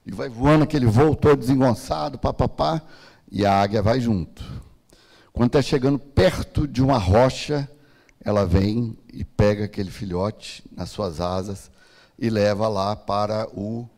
E 0.06 0.12
vai 0.12 0.28
voando 0.28 0.64
aquele 0.64 0.86
voo 0.86 1.14
todo 1.14 1.40
desengonçado, 1.40 2.18
papapá, 2.18 2.80
e 3.30 3.44
a 3.44 3.60
águia 3.60 3.82
vai 3.82 4.00
junto. 4.00 4.44
Quando 5.32 5.48
está 5.48 5.60
chegando 5.60 5.98
perto 5.98 6.66
de 6.66 6.82
uma 6.82 6.96
rocha, 6.96 7.68
ela 8.24 8.46
vem 8.46 8.96
e 9.12 9.24
pega 9.24 9.64
aquele 9.64 9.90
filhote 9.90 10.64
nas 10.74 10.90
suas 10.90 11.20
asas 11.20 11.70
e 12.18 12.30
leva 12.30 12.68
lá 12.68 12.96
para 12.96 13.48
o, 13.52 13.88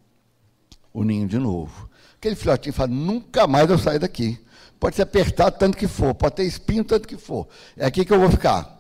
o 0.93 1.05
ninho 1.05 1.29
de 1.29 1.39
novo. 1.39 1.89
Aquele 2.17 2.35
filhotinho 2.35 2.73
fala: 2.73 2.91
nunca 2.91 3.47
mais 3.47 3.69
eu 3.71 3.79
saio 3.79 4.01
daqui. 4.01 4.39
Pode 4.79 4.97
ser 4.97 5.03
apertado 5.03 5.59
tanto 5.59 5.77
que 5.77 5.87
for, 5.87 6.15
pode 6.15 6.37
ter 6.37 6.45
espinho 6.45 6.85
tanto 6.85 7.07
que 7.07 7.17
for. 7.17 7.47
É 7.77 7.85
aqui 7.85 8.05
que 8.05 8.13
eu 8.13 8.19
vou 8.19 8.31
ficar. 8.31 8.80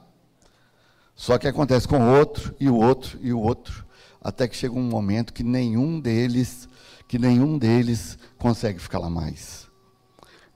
Só 1.20 1.36
que 1.36 1.46
acontece 1.46 1.86
com 1.86 1.98
o 1.98 2.18
outro, 2.18 2.54
e 2.58 2.66
o 2.66 2.74
outro, 2.74 3.18
e 3.20 3.30
o 3.30 3.38
outro, 3.38 3.84
até 4.22 4.48
que 4.48 4.56
chega 4.56 4.74
um 4.74 4.82
momento 4.82 5.34
que 5.34 5.44
nenhum 5.44 6.00
deles, 6.00 6.66
que 7.06 7.18
nenhum 7.18 7.58
deles 7.58 8.16
consegue 8.38 8.78
ficar 8.78 9.00
lá 9.00 9.10
mais. 9.10 9.68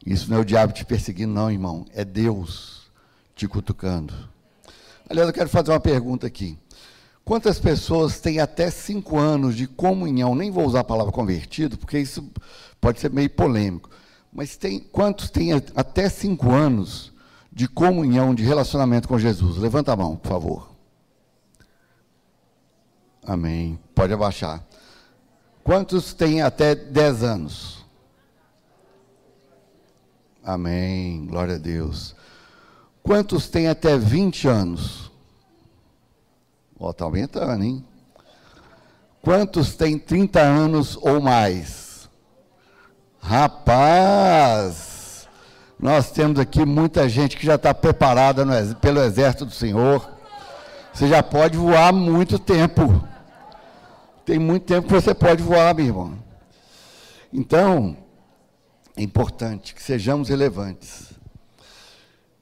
Isso 0.07 0.31
não 0.31 0.39
é 0.39 0.41
o 0.41 0.45
diabo 0.45 0.73
te 0.73 0.83
perseguindo, 0.83 1.35
não, 1.35 1.51
irmão. 1.51 1.85
É 1.93 2.03
Deus 2.03 2.91
te 3.37 3.47
cutucando. 3.47 4.15
Aliás, 5.07 5.29
eu 5.29 5.35
quero 5.35 5.51
fazer 5.51 5.71
uma 5.71 5.79
pergunta 5.79 6.27
aqui. 6.27 6.59
Quantas 7.27 7.59
pessoas 7.59 8.19
têm 8.19 8.41
até 8.41 8.71
cinco 8.71 9.19
anos 9.19 9.55
de 9.55 9.67
comunhão? 9.67 10.35
Nem 10.35 10.51
vou 10.51 10.65
usar 10.65 10.81
a 10.81 10.85
palavra 10.85 11.13
convertido, 11.13 11.77
porque 11.77 11.99
isso 11.99 12.27
pode 12.81 13.01
ser 13.01 13.11
meio 13.11 13.29
polêmico. 13.29 13.91
Mas 14.33 14.57
tem, 14.57 14.81
quantos 14.81 15.29
têm 15.29 15.53
até 15.53 16.09
cinco 16.09 16.53
anos 16.53 17.13
de 17.55 17.69
comunhão, 17.69 18.35
de 18.35 18.43
relacionamento 18.43 19.07
com 19.07 19.17
Jesus? 19.17 19.57
Levanta 19.59 19.93
a 19.93 19.97
mão, 19.97 20.17
por 20.17 20.29
favor. 20.29 20.71
Amém. 23.25 23.79
Pode 23.95 24.13
abaixar. 24.13 24.61
Quantos 25.63 26.13
têm 26.13 26.43
até 26.43 26.75
10 26.75 27.23
anos? 27.23 27.85
Amém. 30.43 31.27
Glória 31.27 31.55
a 31.55 31.59
Deus. 31.59 32.17
Quantos 33.05 33.49
têm 33.49 33.69
até 33.69 33.97
20 33.97 34.49
anos? 34.49 35.13
Está 36.91 37.05
aumentando, 37.05 37.63
hein? 37.63 37.85
Quantos 39.23 39.75
têm 39.75 39.99
30 39.99 40.41
anos 40.41 40.99
ou 41.01 41.21
mais? 41.21 42.11
Rapaz! 43.21 44.94
Nós 45.79 46.11
temos 46.11 46.39
aqui 46.39 46.65
muita 46.65 47.09
gente 47.09 47.37
que 47.37 47.45
já 47.45 47.57
está 47.57 47.75
preparada 47.75 48.45
no, 48.45 48.75
pelo 48.77 49.01
exército 49.01 49.45
do 49.45 49.53
Senhor. 49.53 50.09
Você 50.93 51.09
já 51.09 51.23
pode 51.23 51.57
voar 51.59 51.93
muito 51.93 52.39
tempo. 52.39 53.07
Tem 54.25 54.39
muito 54.39 54.65
tempo 54.65 54.87
que 54.87 54.95
você 54.95 55.15
pode 55.15 55.43
voar, 55.43 55.75
meu 55.75 55.87
irmão. 55.87 56.19
Então, 57.33 57.97
é 58.97 59.03
importante 59.03 59.75
que 59.75 59.83
sejamos 59.83 60.29
relevantes. 60.29 61.13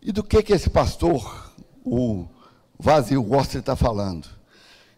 E 0.00 0.12
do 0.12 0.22
que 0.22 0.42
que 0.42 0.52
esse 0.52 0.68
pastor, 0.68 1.52
o 1.84 2.26
Vazio 2.78 3.22
Gosta, 3.22 3.58
está 3.58 3.74
falando? 3.74 4.26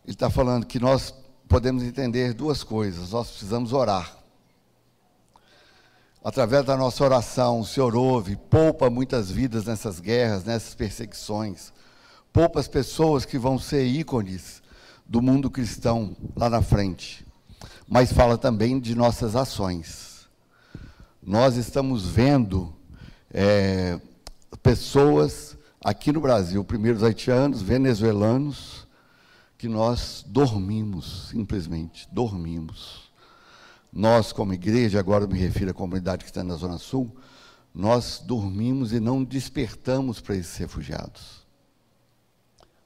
Ele 0.05 0.14
está 0.14 0.29
falando 0.29 0.67
que 0.67 0.81
nós 0.81 1.14
podemos 1.49 1.83
entender 1.83 2.35
duas 2.35 2.64
coisas. 2.64 3.12
Nós 3.12 3.29
precisamos 3.29 3.73
orar 3.73 4.24
através 6.25 6.64
da 6.64 6.75
nossa 6.75 7.04
oração, 7.04 7.61
o 7.61 7.66
Senhor 7.66 7.95
ouve, 7.95 8.35
poupa 8.35 8.88
muitas 8.88 9.31
vidas 9.31 9.66
nessas 9.66 10.00
guerras, 10.00 10.43
nessas 10.43 10.75
perseguições, 10.75 11.71
poupa 12.33 12.59
as 12.59 12.66
pessoas 12.66 13.26
que 13.26 13.38
vão 13.38 13.59
ser 13.59 13.85
ícones 13.85 14.62
do 15.04 15.21
mundo 15.21 15.50
cristão 15.50 16.16
lá 16.35 16.49
na 16.49 16.62
frente. 16.62 17.26
Mas 17.87 18.11
fala 18.11 18.38
também 18.38 18.81
de 18.81 18.95
nossas 18.95 19.37
ações. 19.37 20.26
Nós 21.23 21.57
estamos 21.57 22.07
vendo 22.07 22.75
é, 23.31 24.00
pessoas 24.62 25.59
aqui 25.85 26.11
no 26.11 26.23
Brasil, 26.23 26.64
primeiros 26.64 27.02
haitianos, 27.02 27.61
venezuelanos, 27.61 28.88
que 29.59 29.69
nós 29.69 30.25
dormimos, 30.26 31.28
simplesmente 31.28 32.09
dormimos 32.11 33.03
nós, 33.95 34.33
como 34.33 34.53
igreja, 34.53 34.99
agora 34.99 35.25
me 35.25 35.39
refiro 35.39 35.71
à 35.71 35.75
comunidade 35.75 36.25
que 36.25 36.31
está 36.31 36.43
na 36.43 36.57
Zona 36.57 36.79
Sul, 36.79 37.15
nós 37.73 38.21
dormimos 38.27 38.93
e 38.93 38.99
não 38.99 39.23
despertamos 39.23 40.21
para 40.21 40.35
esses 40.35 40.57
refugiados. 40.57 41.47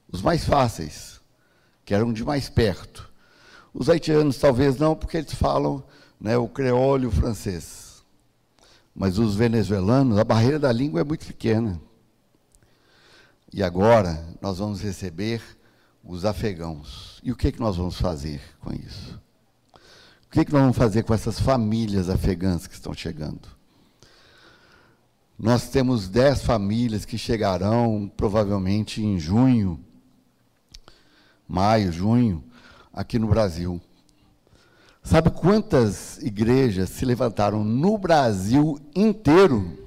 Os 0.07 0.21
mais 0.21 0.45
fáceis, 0.45 1.19
que 1.83 1.95
eram 1.95 2.13
de 2.13 2.23
mais 2.23 2.47
perto. 2.47 3.11
Os 3.73 3.89
haitianos 3.89 4.37
talvez 4.37 4.77
não, 4.77 4.95
porque 4.95 5.17
eles 5.17 5.33
falam 5.33 5.83
né, 6.21 6.37
o 6.37 6.47
creole 6.47 7.07
o 7.07 7.11
francês. 7.11 8.03
Mas 8.93 9.17
os 9.17 9.35
venezuelanos, 9.35 10.19
a 10.19 10.23
barreira 10.23 10.59
da 10.59 10.71
língua 10.71 11.01
é 11.01 11.03
muito 11.03 11.25
pequena. 11.25 11.81
E 13.51 13.63
agora 13.63 14.27
nós 14.39 14.59
vamos 14.59 14.79
receber 14.79 15.41
os 16.03 16.23
afegãos. 16.23 17.19
E 17.23 17.31
o 17.31 17.35
que, 17.35 17.47
é 17.47 17.51
que 17.51 17.59
nós 17.59 17.77
vamos 17.77 17.99
fazer 17.99 18.39
com 18.59 18.71
isso? 18.71 19.19
O 20.29 20.31
que, 20.31 20.45
que 20.45 20.53
nós 20.53 20.61
vamos 20.61 20.77
fazer 20.77 21.01
com 21.01 21.11
essas 21.11 21.39
famílias 21.39 22.07
afegãs 22.07 22.67
que 22.67 22.75
estão 22.75 22.93
chegando? 22.93 23.49
Nós 25.37 25.69
temos 25.69 26.07
dez 26.07 26.43
famílias 26.43 27.03
que 27.03 27.17
chegarão 27.17 28.11
provavelmente 28.15 29.03
em 29.03 29.17
junho, 29.17 29.83
maio, 31.47 31.91
junho, 31.91 32.43
aqui 32.93 33.17
no 33.17 33.27
Brasil. 33.27 33.81
Sabe 35.01 35.31
quantas 35.31 36.19
igrejas 36.19 36.91
se 36.91 37.05
levantaram 37.05 37.63
no 37.63 37.97
Brasil 37.97 38.79
inteiro 38.95 39.79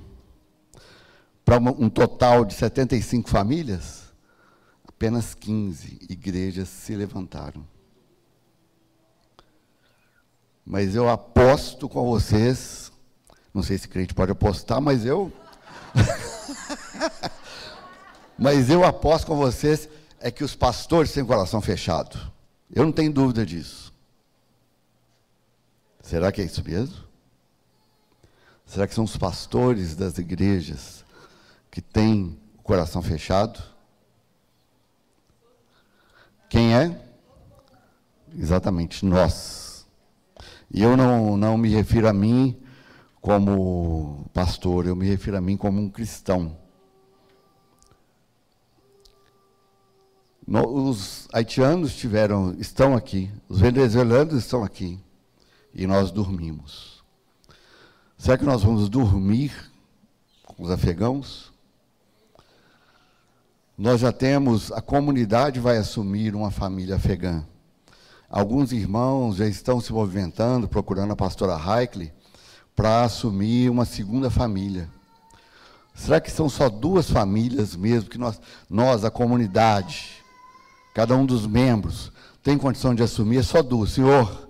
para 1.45 1.59
um 1.59 1.89
total 1.89 2.45
de 2.45 2.55
75 2.55 3.31
famílias? 3.31 4.13
Apenas 4.89 5.35
15 5.35 5.99
igrejas 6.11 6.69
se 6.69 6.97
levantaram. 6.97 7.65
Mas 10.65 10.95
eu 10.95 11.09
aposto 11.09 11.89
com 11.89 12.09
vocês, 12.09 12.93
não 13.53 13.63
sei 13.63 13.79
se 13.79 13.89
crente 13.89 14.15
pode 14.15 14.33
apostar, 14.33 14.81
mas 14.81 15.05
eu. 15.05 15.33
mas 18.39 18.71
eu 18.71 18.85
aposto 18.85 19.27
com 19.27 19.37
vocês 19.37 19.89
é 20.21 20.31
que 20.31 20.45
os 20.45 20.55
pastores 20.55 21.13
têm 21.13 21.25
coração 21.25 21.61
fechado. 21.61 22.33
Eu 22.71 22.85
não 22.85 22.93
tenho 22.93 23.13
dúvida 23.13 23.45
disso. 23.45 23.93
Será 26.01 26.33
que 26.33 26.41
é 26.41 26.45
isso 26.45 26.65
mesmo? 26.65 26.97
Será 28.67 28.87
que 28.87 28.95
são 28.95 29.05
os 29.05 29.17
pastores 29.17 29.95
das 29.95 30.17
igrejas 30.17 31.05
que 31.71 31.83
têm 31.83 32.39
o 32.59 32.63
coração 32.63 33.03
fechado? 33.03 33.63
Quem 36.49 36.75
é? 36.75 36.99
Exatamente, 38.35 39.05
nós. 39.05 39.62
E 40.73 40.83
eu 40.83 40.97
não, 40.97 41.37
não 41.37 41.59
me 41.59 41.69
refiro 41.69 42.09
a 42.09 42.13
mim 42.13 42.59
como 43.21 44.25
pastor, 44.33 44.87
eu 44.87 44.97
me 44.97 45.07
refiro 45.07 45.37
a 45.37 45.41
mim 45.41 45.57
como 45.57 45.81
um 45.81 45.91
cristão. 45.91 46.57
os 50.45 51.29
haitianos 51.33 51.95
tiveram, 51.95 52.55
estão 52.59 52.95
aqui, 52.97 53.31
os 53.49 53.61
venezuelanos 53.61 54.35
estão 54.35 54.65
aqui, 54.65 54.99
e 55.73 55.87
nós 55.87 56.11
dormimos. 56.11 57.03
Será 58.19 58.37
que 58.37 58.45
nós 58.45 58.63
vamos 58.63 58.89
dormir 58.89 59.53
com 60.45 60.65
os 60.65 60.71
afegãos? 60.71 61.53
Nós 63.79 64.01
já 64.01 64.13
temos, 64.13 64.71
a 64.73 64.83
comunidade 64.83 65.59
vai 65.59 65.79
assumir 65.79 66.35
uma 66.35 66.51
família 66.51 66.97
afegã. 66.97 67.45
Alguns 68.33 68.73
irmãos 68.73 69.37
já 69.37 69.47
estão 69.47 69.79
se 69.79 69.93
movimentando, 69.93 70.67
procurando 70.67 71.13
a 71.13 71.17
pastora 71.17 71.55
Heikley, 71.55 72.11
para 72.75 73.05
assumir 73.05 73.71
uma 73.71 73.85
segunda 73.85 74.31
família. 74.31 74.89
Será 75.95 76.19
que 76.19 76.31
são 76.31 76.49
só 76.49 76.71
duas 76.71 77.11
famílias 77.11 77.77
mesmo 77.77 78.09
que 78.09 78.17
nós, 78.17 78.41
nós 78.71 79.05
a 79.05 79.11
comunidade, 79.11 80.25
cada 80.95 81.15
um 81.15 81.27
dos 81.27 81.47
membros, 81.47 82.11
tem 82.43 82.57
condição 82.57 82.95
de 82.95 83.03
assumir? 83.03 83.37
É 83.37 83.43
só 83.43 83.63
duas. 83.63 83.91
Senhor, 83.93 84.49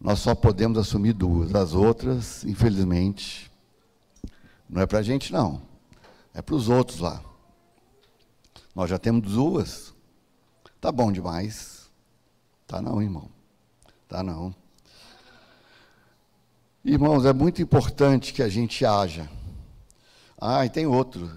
nós 0.00 0.18
só 0.18 0.34
podemos 0.34 0.76
assumir 0.76 1.12
duas. 1.12 1.54
As 1.54 1.72
outras, 1.72 2.42
infelizmente, 2.42 3.48
não 4.68 4.82
é 4.82 4.86
para 4.86 4.98
a 4.98 5.02
gente, 5.02 5.32
não. 5.32 5.62
É 6.34 6.42
para 6.42 6.56
os 6.56 6.68
outros 6.68 6.98
lá. 6.98 7.22
Nós 8.74 8.90
já 8.90 8.98
temos 8.98 9.30
duas. 9.30 9.94
Tá 10.80 10.90
bom 10.90 11.12
demais. 11.12 11.79
Tá 12.70 12.80
não, 12.80 13.02
irmão. 13.02 13.28
Tá 14.08 14.22
não. 14.22 14.54
Irmãos, 16.84 17.24
é 17.24 17.32
muito 17.32 17.60
importante 17.60 18.32
que 18.32 18.44
a 18.44 18.48
gente 18.48 18.86
haja. 18.86 19.28
Ah, 20.40 20.64
e 20.64 20.70
tem 20.70 20.86
outro. 20.86 21.36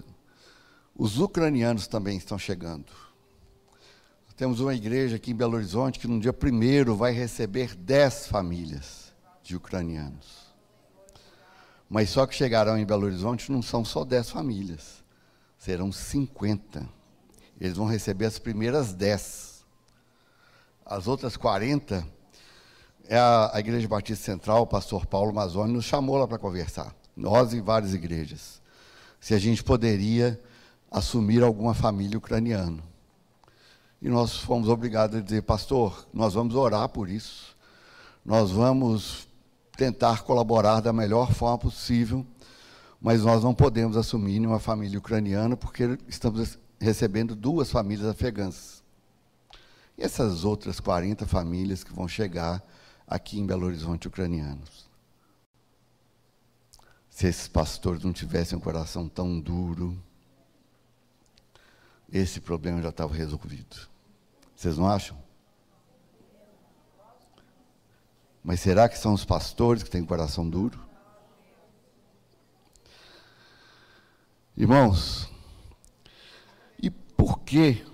Os 0.94 1.18
ucranianos 1.18 1.88
também 1.88 2.16
estão 2.16 2.38
chegando. 2.38 2.86
Temos 4.36 4.60
uma 4.60 4.76
igreja 4.76 5.16
aqui 5.16 5.32
em 5.32 5.34
Belo 5.34 5.56
Horizonte 5.56 5.98
que 5.98 6.06
no 6.06 6.20
dia 6.20 6.32
primeiro 6.32 6.94
vai 6.94 7.10
receber 7.10 7.74
dez 7.74 8.28
famílias 8.28 9.12
de 9.42 9.56
ucranianos. 9.56 10.44
Mas 11.90 12.10
só 12.10 12.28
que 12.28 12.34
chegarão 12.36 12.78
em 12.78 12.86
Belo 12.86 13.06
Horizonte 13.06 13.50
não 13.50 13.60
são 13.60 13.84
só 13.84 14.04
dez 14.04 14.30
famílias, 14.30 15.02
serão 15.58 15.90
50. 15.90 16.88
Eles 17.60 17.76
vão 17.76 17.86
receber 17.86 18.26
as 18.26 18.38
primeiras 18.38 18.92
dez. 18.92 19.53
As 20.86 21.06
outras 21.06 21.36
40, 21.36 22.06
é 23.08 23.16
a, 23.16 23.50
a 23.54 23.60
Igreja 23.60 23.88
Batista 23.88 24.24
Central, 24.24 24.62
o 24.62 24.66
pastor 24.66 25.06
Paulo 25.06 25.32
Mazzoni, 25.32 25.72
nos 25.72 25.84
chamou 25.84 26.16
lá 26.16 26.26
para 26.28 26.38
conversar. 26.38 26.94
Nós 27.16 27.52
e 27.52 27.60
várias 27.60 27.94
igrejas. 27.94 28.60
Se 29.20 29.34
a 29.34 29.38
gente 29.38 29.62
poderia 29.62 30.40
assumir 30.90 31.42
alguma 31.42 31.74
família 31.74 32.18
ucraniana. 32.18 32.82
E 34.00 34.08
nós 34.08 34.36
fomos 34.36 34.68
obrigados 34.68 35.16
a 35.16 35.20
dizer, 35.20 35.42
pastor, 35.42 36.06
nós 36.12 36.34
vamos 36.34 36.54
orar 36.54 36.88
por 36.88 37.08
isso. 37.08 37.56
Nós 38.24 38.50
vamos 38.50 39.26
tentar 39.76 40.22
colaborar 40.22 40.80
da 40.80 40.92
melhor 40.92 41.32
forma 41.32 41.58
possível, 41.58 42.24
mas 43.00 43.22
nós 43.22 43.42
não 43.42 43.54
podemos 43.54 43.96
assumir 43.96 44.38
uma 44.40 44.60
família 44.60 44.98
ucraniana 44.98 45.56
porque 45.56 45.98
estamos 46.06 46.58
recebendo 46.80 47.34
duas 47.34 47.70
famílias 47.70 48.06
afegãs. 48.06 48.73
E 49.96 50.02
essas 50.02 50.44
outras 50.44 50.80
40 50.80 51.26
famílias 51.26 51.84
que 51.84 51.92
vão 51.92 52.08
chegar 52.08 52.62
aqui 53.06 53.38
em 53.38 53.46
Belo 53.46 53.66
Horizonte 53.66 54.08
ucranianos. 54.08 54.88
Se 57.08 57.28
esses 57.28 57.46
pastores 57.46 58.02
não 58.02 58.12
tivessem 58.12 58.58
um 58.58 58.60
coração 58.60 59.08
tão 59.08 59.38
duro, 59.38 59.96
esse 62.12 62.40
problema 62.40 62.82
já 62.82 62.88
estava 62.88 63.14
resolvido. 63.14 63.88
Vocês 64.54 64.76
não 64.76 64.88
acham? 64.88 65.16
Mas 68.42 68.60
será 68.60 68.88
que 68.88 68.98
são 68.98 69.14
os 69.14 69.24
pastores 69.24 69.82
que 69.82 69.90
têm 69.90 70.04
coração 70.04 70.48
duro? 70.48 70.78
Irmãos, 74.56 75.28
e 76.80 76.90
por 76.90 77.40
que 77.40 77.84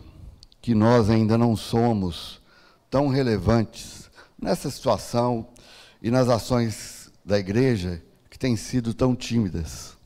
que 0.61 0.75
nós 0.75 1.09
ainda 1.09 1.39
não 1.39 1.57
somos 1.57 2.41
tão 2.91 3.09
relevantes 3.09 4.11
nessa 4.41 4.71
situação 4.71 5.49
e 6.03 6.11
nas 6.11 6.29
ações 6.29 7.11
da 7.25 7.39
igreja 7.39 8.03
que 8.29 8.39
têm 8.39 8.57
sido 8.57 8.93
tão 8.93 9.15
tímidas? 9.15 9.97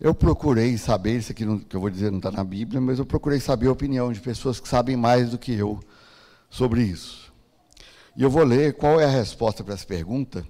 Eu 0.00 0.14
procurei 0.14 0.76
saber, 0.76 1.18
isso 1.18 1.30
aqui 1.30 1.44
não, 1.44 1.58
que 1.60 1.76
eu 1.76 1.80
vou 1.80 1.88
dizer 1.88 2.10
não 2.10 2.18
está 2.18 2.30
na 2.30 2.42
Bíblia, 2.42 2.80
mas 2.80 2.98
eu 2.98 3.06
procurei 3.06 3.38
saber 3.38 3.68
a 3.68 3.72
opinião 3.72 4.12
de 4.12 4.20
pessoas 4.20 4.58
que 4.58 4.68
sabem 4.68 4.96
mais 4.96 5.30
do 5.30 5.38
que 5.38 5.52
eu 5.52 5.78
sobre 6.50 6.82
isso. 6.82 7.32
E 8.16 8.22
eu 8.22 8.28
vou 8.28 8.42
ler 8.42 8.74
qual 8.74 9.00
é 9.00 9.04
a 9.04 9.08
resposta 9.08 9.62
para 9.62 9.74
essa 9.74 9.86
pergunta 9.86 10.46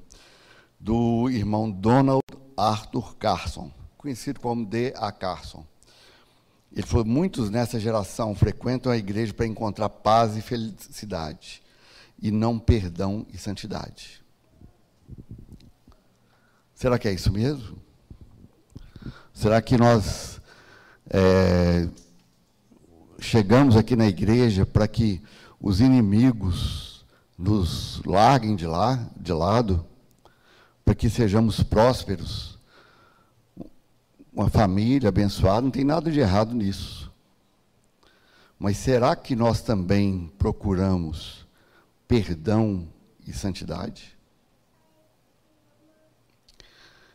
do 0.80 1.28
irmão 1.30 1.70
Donald 1.70 2.22
Arthur 2.56 3.14
Carson, 3.16 3.70
conhecido 3.96 4.40
como 4.40 4.66
D.A. 4.66 5.12
Carson. 5.12 5.64
Ele 6.74 6.86
falou: 6.86 7.04
muitos 7.04 7.50
nessa 7.50 7.78
geração 7.78 8.34
frequentam 8.34 8.90
a 8.90 8.96
igreja 8.96 9.32
para 9.34 9.46
encontrar 9.46 9.88
paz 9.88 10.36
e 10.36 10.42
felicidade, 10.42 11.62
e 12.20 12.30
não 12.30 12.58
perdão 12.58 13.26
e 13.32 13.38
santidade. 13.38 14.22
Será 16.74 16.98
que 16.98 17.06
é 17.06 17.12
isso 17.12 17.32
mesmo? 17.32 17.78
Será 19.32 19.60
que 19.62 19.76
nós 19.76 20.40
é, 21.08 21.88
chegamos 23.20 23.76
aqui 23.76 23.94
na 23.94 24.06
igreja 24.06 24.66
para 24.66 24.88
que 24.88 25.22
os 25.60 25.80
inimigos 25.80 27.04
nos 27.38 28.02
larguem 28.04 28.56
de 28.56 28.66
lá, 28.66 29.08
de 29.16 29.32
lado, 29.32 29.84
para 30.84 30.94
que 30.94 31.08
sejamos 31.08 31.62
prósperos? 31.62 32.51
Uma 34.32 34.48
família 34.48 35.10
abençoada, 35.10 35.60
não 35.60 35.70
tem 35.70 35.84
nada 35.84 36.10
de 36.10 36.18
errado 36.18 36.54
nisso. 36.54 37.12
Mas 38.58 38.76
será 38.76 39.14
que 39.14 39.36
nós 39.36 39.60
também 39.60 40.32
procuramos 40.38 41.46
perdão 42.08 42.88
e 43.26 43.32
santidade? 43.32 44.16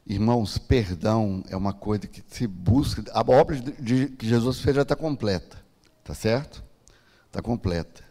Irmãos, 0.05 0.57
perdão 0.57 1.43
é 1.49 1.57
uma 1.57 1.73
coisa 1.73 2.07
que 2.07 2.23
se 2.27 2.45
busca. 2.45 3.03
A 3.11 3.19
obra 3.19 3.57
de, 3.59 4.07
que 4.09 4.27
Jesus 4.27 4.59
fez 4.59 4.75
já 4.75 4.83
está 4.83 4.95
completa. 4.95 5.57
Está 5.99 6.13
certo? 6.13 6.63
Está 7.25 7.41
completa. 7.41 8.03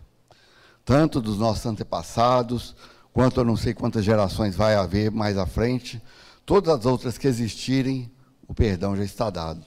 Tanto 0.85 1.21
dos 1.21 1.39
nossos 1.39 1.65
antepassados, 1.65 2.77
quanto 3.13 3.41
eu 3.41 3.45
não 3.45 3.57
sei 3.57 3.73
quantas 3.73 4.05
gerações 4.05 4.55
vai 4.55 4.75
haver 4.75 5.11
mais 5.11 5.39
à 5.39 5.47
frente. 5.47 6.03
Todas 6.45 6.75
as 6.75 6.87
outras 6.87 7.17
que 7.17 7.27
existirem, 7.27 8.11
o 8.47 8.55
perdão 8.55 8.97
já 8.97 9.05
está 9.05 9.31
dado. 9.31 9.65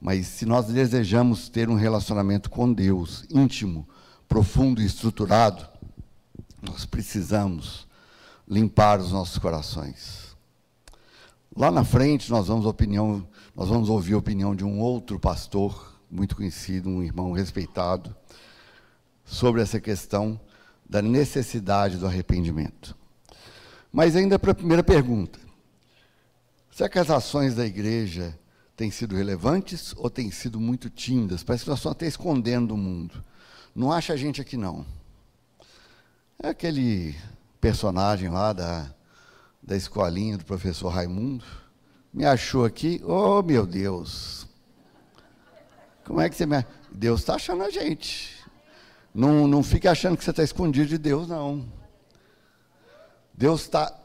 Mas 0.00 0.26
se 0.26 0.44
nós 0.44 0.66
desejamos 0.66 1.48
ter 1.48 1.68
um 1.68 1.74
relacionamento 1.74 2.50
com 2.50 2.72
Deus 2.72 3.24
íntimo, 3.30 3.88
profundo 4.28 4.82
e 4.82 4.86
estruturado, 4.86 5.66
nós 6.62 6.84
precisamos 6.84 7.86
limpar 8.48 9.00
os 9.00 9.12
nossos 9.12 9.38
corações. 9.38 10.36
Lá 11.56 11.70
na 11.70 11.84
frente 11.84 12.30
nós 12.30 12.48
vamos, 12.48 12.66
opinião, 12.66 13.26
nós 13.54 13.68
vamos 13.68 13.88
ouvir 13.88 14.14
a 14.14 14.18
opinião 14.18 14.54
de 14.54 14.64
um 14.64 14.80
outro 14.80 15.18
pastor, 15.18 15.98
muito 16.10 16.36
conhecido, 16.36 16.88
um 16.88 17.02
irmão 17.02 17.32
respeitado, 17.32 18.14
sobre 19.24 19.62
essa 19.62 19.80
questão 19.80 20.38
da 20.88 21.00
necessidade 21.00 21.96
do 21.96 22.06
arrependimento. 22.06 22.96
Mas 23.92 24.16
ainda 24.16 24.38
para 24.38 24.50
a 24.50 24.54
primeira 24.54 24.82
pergunta. 24.82 25.43
Será 26.74 26.88
que 26.88 26.98
as 26.98 27.08
ações 27.08 27.54
da 27.54 27.64
igreja 27.64 28.36
têm 28.76 28.90
sido 28.90 29.14
relevantes 29.14 29.94
ou 29.96 30.10
têm 30.10 30.30
sido 30.32 30.58
muito 30.58 30.90
tímidas? 30.90 31.44
Parece 31.44 31.62
que 31.62 31.70
nós 31.70 31.78
estamos 31.78 31.96
até 31.96 32.06
escondendo 32.06 32.74
o 32.74 32.76
mundo. 32.76 33.22
Não 33.72 33.92
acha 33.92 34.12
a 34.12 34.16
gente 34.16 34.40
aqui 34.40 34.56
não. 34.56 34.84
É 36.42 36.48
aquele 36.48 37.14
personagem 37.60 38.28
lá 38.28 38.52
da 38.52 38.92
da 39.62 39.76
escolinha 39.76 40.36
do 40.36 40.44
professor 40.44 40.88
Raimundo, 40.88 41.44
me 42.12 42.24
achou 42.24 42.64
aqui, 42.64 43.00
oh 43.04 43.42
meu 43.42 43.66
Deus, 43.66 44.46
como 46.04 46.20
é 46.20 46.28
que 46.28 46.36
você 46.36 46.44
me. 46.44 46.64
Deus 46.92 47.20
está 47.20 47.36
achando 47.36 47.62
a 47.62 47.70
gente. 47.70 48.44
Não, 49.14 49.48
não 49.48 49.62
fique 49.62 49.88
achando 49.88 50.16
que 50.16 50.24
você 50.24 50.30
está 50.30 50.42
escondido 50.42 50.88
de 50.88 50.98
Deus, 50.98 51.26
não. 51.26 51.66
Deus 53.32 53.62
está 53.62 54.03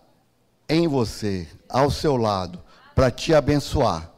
em 0.69 0.87
você, 0.87 1.47
ao 1.67 1.89
seu 1.89 2.15
lado, 2.15 2.61
para 2.93 3.09
te 3.09 3.33
abençoar, 3.33 4.11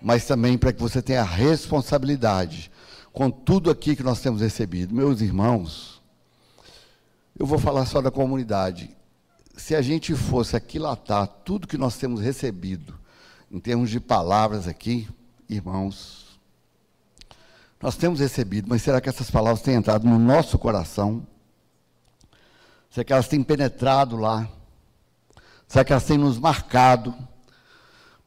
mas 0.00 0.26
também 0.26 0.58
para 0.58 0.72
que 0.72 0.80
você 0.80 1.00
tenha 1.00 1.22
responsabilidade 1.22 2.70
com 3.12 3.30
tudo 3.30 3.70
aqui 3.70 3.94
que 3.94 4.02
nós 4.02 4.20
temos 4.20 4.40
recebido. 4.40 4.94
Meus 4.94 5.20
irmãos, 5.20 6.02
eu 7.38 7.46
vou 7.46 7.58
falar 7.58 7.86
só 7.86 8.00
da 8.00 8.10
comunidade. 8.10 8.96
Se 9.56 9.74
a 9.74 9.82
gente 9.82 10.14
fosse 10.14 10.56
aquilatar 10.56 11.26
tudo 11.26 11.68
que 11.68 11.78
nós 11.78 11.96
temos 11.96 12.20
recebido, 12.20 12.98
em 13.50 13.60
termos 13.60 13.90
de 13.90 14.00
palavras 14.00 14.66
aqui, 14.66 15.08
irmãos, 15.48 16.40
nós 17.80 17.96
temos 17.96 18.20
recebido, 18.20 18.68
mas 18.68 18.80
será 18.82 19.00
que 19.00 19.08
essas 19.08 19.30
palavras 19.30 19.62
têm 19.62 19.74
entrado 19.74 20.08
no 20.08 20.18
nosso 20.18 20.58
coração? 20.58 21.26
Será 22.90 23.04
que 23.04 23.12
elas 23.12 23.28
têm 23.28 23.42
penetrado 23.42 24.16
lá? 24.16 24.48
Será 25.72 25.86
que 25.86 25.92
elas 25.94 26.04
têm 26.04 26.18
nos 26.18 26.38
marcado? 26.38 27.16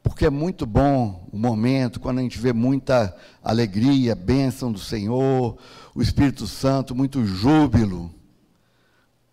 Porque 0.02 0.26
é 0.26 0.30
muito 0.30 0.66
bom 0.66 1.28
o 1.30 1.38
momento, 1.38 2.00
quando 2.00 2.18
a 2.18 2.22
gente 2.22 2.40
vê 2.40 2.52
muita 2.52 3.16
alegria, 3.40 4.16
bênção 4.16 4.72
do 4.72 4.80
Senhor, 4.80 5.56
o 5.94 6.02
Espírito 6.02 6.44
Santo, 6.48 6.92
muito 6.92 7.24
júbilo. 7.24 8.12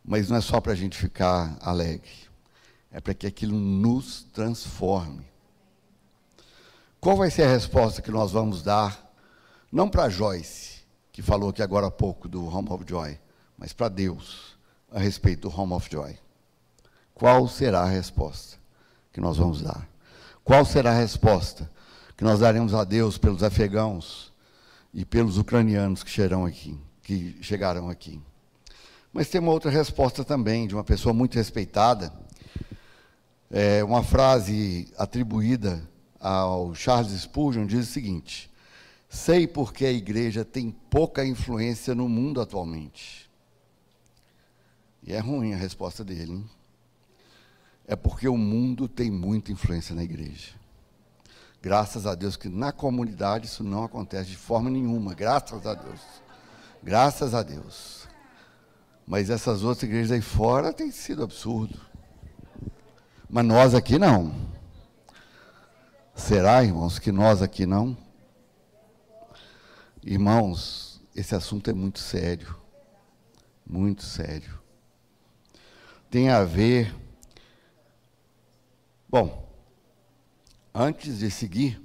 Mas 0.06 0.30
não 0.30 0.38
é 0.38 0.42
só 0.42 0.62
para 0.62 0.74
a 0.74 0.76
gente 0.76 0.96
ficar 0.96 1.58
alegre, 1.60 2.12
é 2.92 3.02
para 3.02 3.16
que 3.16 3.26
aquilo 3.26 3.58
nos 3.58 4.22
transforme. 4.32 5.26
Qual 7.02 7.18
vai 7.18 7.32
ser 7.32 7.46
a 7.46 7.52
resposta 7.52 8.00
que 8.00 8.12
nós 8.12 8.32
vamos 8.32 8.62
dar 8.62 9.12
não 9.72 9.90
para 9.90 10.08
Joyce, 10.08 10.84
que 11.12 11.24
falou 11.24 11.50
aqui 11.50 11.64
agora 11.64 11.88
há 11.88 11.92
pouco 11.92 12.28
do 12.28 12.46
Home 12.46 12.70
of 12.70 12.86
Joy, 12.88 13.20
mas 13.58 13.74
para 13.74 13.90
Deus, 13.90 14.56
a 14.92 15.00
respeito 15.00 15.50
do 15.50 15.60
Home 15.60 15.74
of 15.74 15.90
Joy. 15.92 16.16
Qual 17.24 17.48
será 17.48 17.84
a 17.84 17.88
resposta 17.88 18.58
que 19.14 19.22
nós 19.22 19.38
vamos 19.38 19.62
dar? 19.62 19.88
Qual 20.44 20.66
será 20.66 20.92
a 20.92 21.00
resposta 21.00 21.72
que 22.18 22.24
nós 22.26 22.42
daremos 22.42 22.74
a 22.74 22.84
Deus 22.84 23.18
pelos 23.18 23.42
afegãos 23.44 24.34
e 24.94 25.06
pelos 25.06 25.38
ucranianos 25.38 26.04
que 26.04 26.12
chegarão 26.12 26.46
aqui, 26.46 26.78
que 27.02 27.38
chegaram 27.42 27.90
aqui? 27.90 28.20
Mas 29.14 29.30
tem 29.30 29.40
uma 29.40 29.54
outra 29.54 29.72
resposta 29.72 30.26
também 30.26 30.68
de 30.68 30.76
uma 30.76 30.84
pessoa 30.84 31.14
muito 31.14 31.36
respeitada, 31.36 32.12
é 33.50 33.82
uma 33.86 34.04
frase 34.04 34.92
atribuída 34.98 35.82
ao 36.20 36.76
Charles 36.76 37.22
Spurgeon 37.22 37.66
diz 37.66 37.88
o 37.88 37.92
seguinte: 37.94 38.52
Sei 39.08 39.48
porque 39.48 39.86
a 39.86 39.94
igreja 39.94 40.44
tem 40.44 40.72
pouca 40.90 41.26
influência 41.26 41.96
no 41.96 42.10
mundo 42.10 42.42
atualmente. 42.42 43.32
E 45.02 45.14
é 45.14 45.20
ruim 45.20 45.54
a 45.54 45.58
resposta 45.58 46.04
dele. 46.04 46.34
Hein? 46.34 46.63
É 47.88 47.96
porque 47.96 48.28
o 48.28 48.38
mundo 48.38 48.88
tem 48.88 49.12
muita 49.12 49.52
influência 49.52 49.94
na 49.94 50.04
igreja. 50.04 50.52
Graças 51.62 52.06
a 52.06 52.14
Deus 52.14 52.36
que 52.36 52.50
na 52.50 52.72
comunidade 52.72 53.46
isso 53.46 53.64
não 53.64 53.84
acontece 53.84 54.30
de 54.30 54.38
forma 54.38 54.70
nenhuma. 54.70 55.14
Graças 55.14 55.66
a 55.66 55.74
Deus. 55.74 56.02
Graças 56.82 57.34
a 57.34 57.42
Deus. 57.42 58.08
Mas 59.06 59.30
essas 59.30 59.64
outras 59.64 59.84
igrejas 59.84 60.12
aí 60.12 60.22
fora 60.22 60.74
tem 60.74 60.92
sido 60.92 61.24
absurdo. 61.24 61.80
Mas 63.30 63.46
nós 63.46 63.74
aqui 63.74 63.98
não. 63.98 64.34
Será, 66.16 66.64
irmãos, 66.64 67.00
que 67.00 67.12
nós 67.12 67.42
aqui 67.42 67.66
não? 67.66 67.98
Irmãos, 70.04 71.02
esse 71.16 71.34
assunto 71.34 71.70
é 71.70 71.74
muito 71.74 72.00
sério, 72.00 72.56
muito 73.66 74.04
sério. 74.04 74.60
Tem 76.10 76.30
a 76.30 76.44
ver. 76.44 76.94
Bom, 79.14 79.48
antes 80.74 81.20
de 81.20 81.30
seguir, 81.30 81.80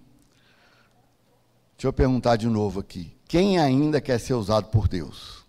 deixa 1.77 1.89
eu 1.89 1.93
perguntar 1.93 2.37
de 2.37 2.47
novo 2.47 2.81
aqui: 2.81 3.15
quem 3.29 3.59
ainda 3.59 4.01
quer 4.01 4.19
ser 4.19 4.33
usado 4.33 4.69
por 4.69 4.89
Deus? 4.89 5.45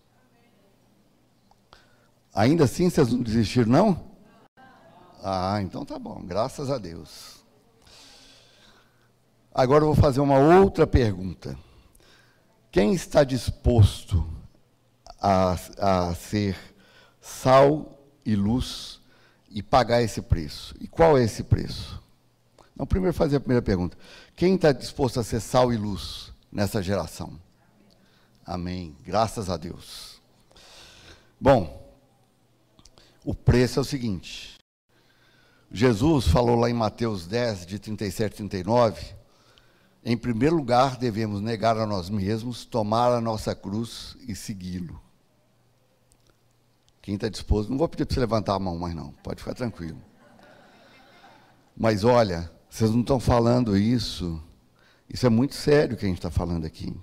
Ainda 2.33 2.65
assim 2.65 2.89
vocês 2.89 3.13
não 3.13 3.21
desistiram, 3.21 3.71
não? 3.71 4.11
Ah, 5.23 5.61
então 5.61 5.85
tá 5.85 5.97
bom, 5.97 6.21
graças 6.21 6.69
a 6.69 6.77
Deus. 6.77 7.45
Agora 9.55 9.85
eu 9.85 9.93
vou 9.93 10.03
fazer 10.03 10.19
uma 10.19 10.37
outra 10.37 10.85
pergunta. 10.85 11.57
Quem 12.73 12.93
está 12.93 13.23
disposto 13.23 14.29
a, 15.17 15.55
a 15.77 16.13
ser 16.13 16.57
sal 17.21 17.97
e 18.25 18.35
luz 18.35 18.98
e 19.49 19.63
pagar 19.63 20.01
esse 20.01 20.21
preço? 20.21 20.75
E 20.79 20.87
qual 20.87 21.17
é 21.17 21.23
esse 21.23 21.43
preço? 21.43 22.01
Então, 22.73 22.85
primeiro 22.85 23.13
fazer 23.13 23.37
a 23.37 23.39
primeira 23.39 23.61
pergunta. 23.61 23.97
Quem 24.35 24.55
está 24.55 24.71
disposto 24.71 25.19
a 25.19 25.23
ser 25.23 25.39
sal 25.39 25.73
e 25.73 25.77
luz 25.77 26.31
nessa 26.51 26.81
geração? 26.81 27.39
Amém. 28.45 28.95
Graças 29.03 29.49
a 29.49 29.57
Deus. 29.57 30.21
Bom, 31.39 31.93
o 33.23 33.35
preço 33.35 33.79
é 33.79 33.81
o 33.81 33.85
seguinte. 33.85 34.57
Jesus 35.71 36.27
falou 36.27 36.55
lá 36.55 36.69
em 36.69 36.73
Mateus 36.73 37.27
10, 37.27 37.65
de 37.65 37.79
37 37.79 38.33
e 38.33 38.35
39, 38.37 39.19
em 40.03 40.17
primeiro 40.17 40.55
lugar, 40.55 40.97
devemos 40.97 41.41
negar 41.41 41.77
a 41.77 41.85
nós 41.85 42.09
mesmos, 42.09 42.65
tomar 42.65 43.11
a 43.11 43.21
nossa 43.21 43.53
cruz 43.53 44.15
e 44.27 44.33
segui-lo. 44.33 44.99
Quem 47.09 47.15
está 47.15 47.27
disposto, 47.27 47.71
não 47.71 47.77
vou 47.79 47.89
pedir 47.89 48.05
para 48.05 48.13
você 48.13 48.19
levantar 48.19 48.53
a 48.53 48.59
mão 48.59 48.77
mais 48.77 48.93
não, 48.93 49.11
pode 49.23 49.39
ficar 49.39 49.55
tranquilo. 49.55 49.97
Mas 51.75 52.03
olha, 52.03 52.51
vocês 52.69 52.91
não 52.91 53.01
estão 53.01 53.19
falando 53.19 53.75
isso, 53.75 54.39
isso 55.11 55.25
é 55.25 55.29
muito 55.29 55.55
sério 55.55 55.97
que 55.97 56.05
a 56.05 56.07
gente 56.07 56.19
está 56.19 56.29
falando 56.29 56.65
aqui. 56.65 56.95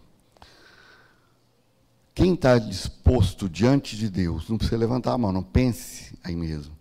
Quem 2.15 2.35
está 2.35 2.57
disposto 2.57 3.49
diante 3.49 3.97
de 3.97 4.09
Deus, 4.09 4.49
não 4.49 4.57
precisa 4.57 4.79
levantar 4.79 5.13
a 5.13 5.19
mão, 5.19 5.33
não 5.33 5.43
pense 5.43 6.17
aí 6.23 6.37
mesmo, 6.37 6.79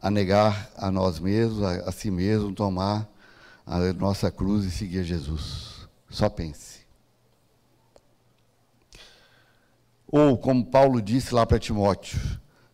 a 0.00 0.08
negar 0.08 0.70
a 0.76 0.92
nós 0.92 1.18
mesmos, 1.18 1.60
a, 1.64 1.88
a 1.88 1.90
si 1.90 2.08
mesmo, 2.08 2.54
tomar 2.54 3.08
a 3.66 3.92
nossa 3.94 4.30
cruz 4.30 4.64
e 4.64 4.70
seguir 4.70 5.02
Jesus. 5.02 5.88
Só 6.08 6.28
pense. 6.28 6.77
Ou, 10.10 10.36
como 10.38 10.64
Paulo 10.64 11.02
disse 11.02 11.34
lá 11.34 11.44
para 11.44 11.58
Timóteo, 11.58 12.18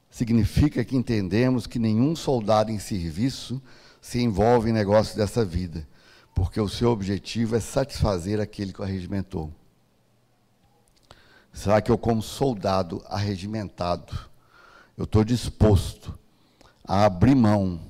significa 0.09 0.85
que 0.85 0.97
entendemos 0.97 1.67
que 1.67 1.79
nenhum 1.79 2.15
soldado 2.15 2.71
em 2.71 2.79
serviço 2.79 3.61
se 4.01 4.21
envolve 4.21 4.71
em 4.71 4.73
negócios 4.73 5.17
dessa 5.17 5.45
vida, 5.45 5.87
porque 6.35 6.61
o 6.61 6.69
seu 6.69 6.91
objetivo 6.91 7.57
é 7.57 7.61
satisfazer 7.61 8.41
aquele 8.41 8.73
que 8.73 8.81
o 8.81 8.85
arregimentou. 8.85 9.53
Será 11.53 11.81
que 11.81 11.91
eu, 11.91 11.99
como 11.99 12.23
soldado 12.23 13.03
arregimentado, 13.07 14.17
eu 14.97 15.05
estou 15.05 15.25
disposto 15.25 16.17
a 16.85 17.05
abrir 17.05 17.35
mão 17.35 17.81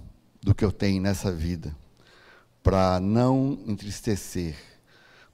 do 0.43 0.55
que 0.55 0.65
eu 0.65 0.73
tenho 0.73 1.03
nessa 1.03 1.31
vida? 1.31 1.75
para 2.65 2.99
não 2.99 3.59
entristecer, 3.67 4.57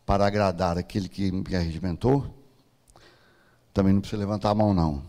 para 0.04 0.26
agradar 0.26 0.76
aquele 0.76 1.08
que 1.08 1.30
me 1.30 1.54
arregimentou, 1.54 2.39
também 3.72 3.92
não 3.92 4.00
precisa 4.00 4.20
levantar 4.20 4.50
a 4.50 4.54
mão, 4.54 4.74
não. 4.74 5.02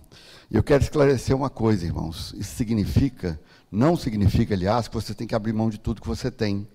Eu 0.49 0.61
quero 0.61 0.83
esclarecer 0.83 1.35
uma 1.35 1.49
coisa, 1.49 1.85
irmãos. 1.85 2.33
Isso 2.37 2.55
significa, 2.55 3.39
não 3.71 3.95
significa, 3.95 4.53
aliás, 4.53 4.87
que 4.87 4.93
você 4.93 5.13
tem 5.13 5.25
que 5.25 5.35
abrir 5.35 5.53
mão 5.53 5.69
de 5.69 5.79
tudo 5.79 6.01
que 6.01 6.07
você 6.07 6.29
tem. 6.29 6.67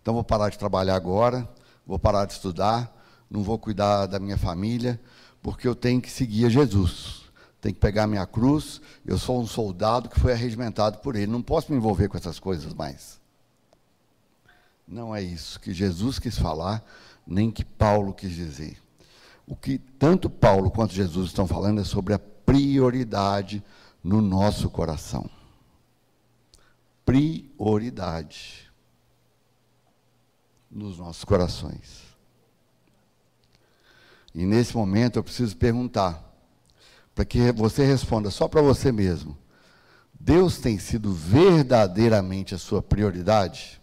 Então, 0.00 0.14
vou 0.14 0.24
parar 0.24 0.50
de 0.50 0.58
trabalhar 0.58 0.94
agora, 0.94 1.48
vou 1.86 1.98
parar 1.98 2.26
de 2.26 2.34
estudar, 2.34 2.94
não 3.30 3.42
vou 3.42 3.58
cuidar 3.58 4.06
da 4.06 4.20
minha 4.20 4.38
família, 4.38 5.00
porque 5.42 5.66
eu 5.66 5.74
tenho 5.74 6.00
que 6.00 6.10
seguir 6.10 6.46
a 6.46 6.48
Jesus. 6.48 7.24
Tenho 7.60 7.74
que 7.74 7.80
pegar 7.80 8.04
a 8.04 8.06
minha 8.06 8.26
cruz. 8.26 8.80
Eu 9.04 9.18
sou 9.18 9.40
um 9.40 9.46
soldado 9.46 10.08
que 10.08 10.20
foi 10.20 10.32
arregimentado 10.32 10.98
por 10.98 11.16
ele. 11.16 11.26
Não 11.32 11.42
posso 11.42 11.72
me 11.72 11.78
envolver 11.78 12.08
com 12.08 12.16
essas 12.16 12.38
coisas 12.38 12.72
mais. 12.74 13.18
Não 14.86 15.16
é 15.16 15.22
isso 15.22 15.58
que 15.58 15.72
Jesus 15.72 16.18
quis 16.18 16.38
falar, 16.38 16.84
nem 17.26 17.50
que 17.50 17.64
Paulo 17.64 18.12
quis 18.12 18.32
dizer. 18.32 18.83
O 19.46 19.54
que 19.54 19.78
tanto 19.78 20.30
Paulo 20.30 20.70
quanto 20.70 20.94
Jesus 20.94 21.28
estão 21.28 21.46
falando 21.46 21.80
é 21.80 21.84
sobre 21.84 22.14
a 22.14 22.18
prioridade 22.18 23.62
no 24.02 24.20
nosso 24.20 24.70
coração. 24.70 25.28
Prioridade 27.04 28.70
nos 30.70 30.98
nossos 30.98 31.24
corações. 31.24 32.02
E 34.34 34.44
nesse 34.44 34.76
momento 34.76 35.18
eu 35.18 35.22
preciso 35.22 35.56
perguntar, 35.56 36.22
para 37.14 37.24
que 37.24 37.52
você 37.52 37.84
responda 37.84 38.30
só 38.30 38.48
para 38.48 38.60
você 38.60 38.90
mesmo: 38.90 39.38
Deus 40.18 40.58
tem 40.58 40.78
sido 40.78 41.12
verdadeiramente 41.12 42.54
a 42.54 42.58
sua 42.58 42.82
prioridade? 42.82 43.80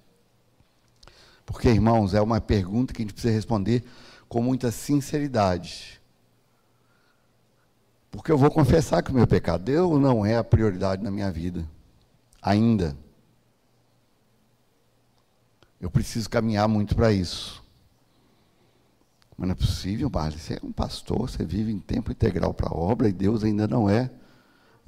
Porque, 1.45 1.69
irmãos, 1.69 2.13
é 2.13 2.21
uma 2.21 2.41
pergunta 2.41 2.93
que 2.93 3.01
a 3.01 3.03
gente 3.03 3.13
precisa 3.13 3.33
responder 3.33 3.83
com 4.31 4.41
muita 4.41 4.71
sinceridade. 4.71 6.01
Porque 8.09 8.31
eu 8.31 8.37
vou 8.37 8.49
confessar 8.49 9.03
que 9.03 9.11
o 9.11 9.13
meu 9.13 9.27
pecado 9.27 9.65
Deus 9.65 9.99
não 9.99 10.25
é 10.25 10.37
a 10.37 10.43
prioridade 10.43 11.03
na 11.03 11.11
minha 11.11 11.29
vida. 11.29 11.67
Ainda. 12.41 12.95
Eu 15.81 15.91
preciso 15.91 16.29
caminhar 16.29 16.65
muito 16.69 16.95
para 16.95 17.11
isso. 17.11 17.61
Mas 19.37 19.49
não 19.49 19.51
é 19.51 19.55
possível, 19.55 20.09
Marley. 20.09 20.39
Você 20.39 20.53
é 20.53 20.59
um 20.63 20.71
pastor, 20.71 21.29
você 21.29 21.43
vive 21.43 21.73
em 21.73 21.79
tempo 21.79 22.09
integral 22.09 22.53
para 22.53 22.69
a 22.69 22.73
obra 22.73 23.09
e 23.09 23.13
Deus 23.13 23.43
ainda 23.43 23.67
não 23.67 23.89
é. 23.89 24.09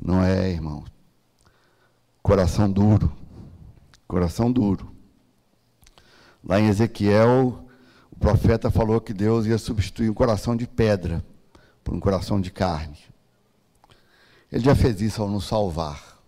Não 0.01 0.23
é, 0.23 0.49
irmão. 0.51 0.85
Coração 2.21 2.71
duro. 2.71 3.11
Coração 4.07 4.49
duro. 4.49 4.89
Lá 6.41 6.61
em 6.61 6.69
Ezequiel, 6.69 7.62
profeta 8.23 8.71
falou 8.71 9.01
que 9.01 9.13
Deus 9.13 9.45
ia 9.45 9.57
substituir 9.57 10.09
um 10.09 10.13
coração 10.13 10.55
de 10.55 10.65
pedra 10.65 11.21
por 11.83 11.93
um 11.93 11.99
coração 11.99 12.39
de 12.39 12.49
carne. 12.49 12.97
Ele 14.49 14.63
já 14.63 14.73
fez 14.73 15.01
isso 15.01 15.21
ao 15.21 15.27
nos 15.27 15.45
salvar. 15.45 16.21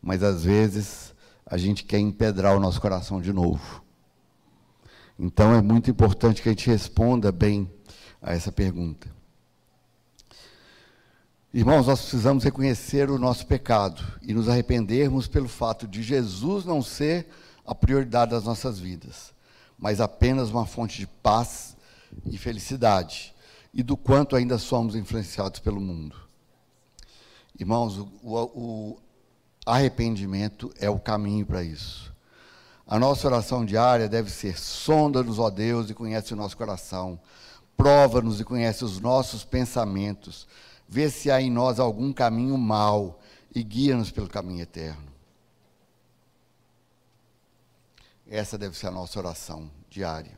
Mas 0.00 0.22
às 0.22 0.44
vezes 0.44 1.12
a 1.44 1.56
gente 1.56 1.82
quer 1.82 1.98
empedrar 1.98 2.56
o 2.56 2.60
nosso 2.60 2.80
coração 2.80 3.20
de 3.20 3.32
novo. 3.32 3.82
Então 5.18 5.52
é 5.52 5.60
muito 5.60 5.90
importante 5.90 6.40
que 6.40 6.48
a 6.48 6.52
gente 6.52 6.70
responda 6.70 7.32
bem 7.32 7.68
a 8.22 8.32
essa 8.32 8.52
pergunta. 8.52 9.10
Irmãos, 11.52 11.88
nós 11.88 12.02
precisamos 12.02 12.44
reconhecer 12.44 13.10
o 13.10 13.18
nosso 13.18 13.48
pecado 13.48 14.00
e 14.22 14.32
nos 14.32 14.48
arrependermos 14.48 15.26
pelo 15.26 15.48
fato 15.48 15.88
de 15.88 16.04
Jesus 16.04 16.64
não 16.64 16.80
ser 16.80 17.26
a 17.66 17.74
prioridade 17.74 18.30
das 18.30 18.44
nossas 18.44 18.78
vidas, 18.78 19.31
mas 19.82 20.00
apenas 20.00 20.50
uma 20.50 20.64
fonte 20.64 20.96
de 20.96 21.08
paz 21.08 21.76
e 22.30 22.38
felicidade, 22.38 23.34
e 23.74 23.82
do 23.82 23.96
quanto 23.96 24.36
ainda 24.36 24.56
somos 24.56 24.94
influenciados 24.94 25.58
pelo 25.58 25.80
mundo. 25.80 26.14
Irmãos, 27.58 27.98
o, 27.98 28.08
o 28.22 28.98
arrependimento 29.66 30.72
é 30.78 30.88
o 30.88 31.00
caminho 31.00 31.44
para 31.44 31.64
isso. 31.64 32.14
A 32.86 32.96
nossa 32.96 33.26
oração 33.26 33.64
diária 33.64 34.08
deve 34.08 34.30
ser: 34.30 34.56
sonda-nos, 34.56 35.40
ó 35.40 35.50
Deus, 35.50 35.90
e 35.90 35.94
conhece 35.94 36.32
o 36.32 36.36
nosso 36.36 36.56
coração. 36.56 37.18
Prova-nos 37.76 38.38
e 38.38 38.44
conhece 38.44 38.84
os 38.84 39.00
nossos 39.00 39.42
pensamentos. 39.42 40.46
Vê 40.88 41.10
se 41.10 41.28
há 41.28 41.42
em 41.42 41.50
nós 41.50 41.80
algum 41.80 42.12
caminho 42.12 42.56
mau 42.56 43.18
e 43.52 43.64
guia-nos 43.64 44.12
pelo 44.12 44.28
caminho 44.28 44.62
eterno. 44.62 45.11
Essa 48.32 48.56
deve 48.56 48.74
ser 48.74 48.86
a 48.86 48.90
nossa 48.90 49.18
oração 49.18 49.70
diária. 49.90 50.32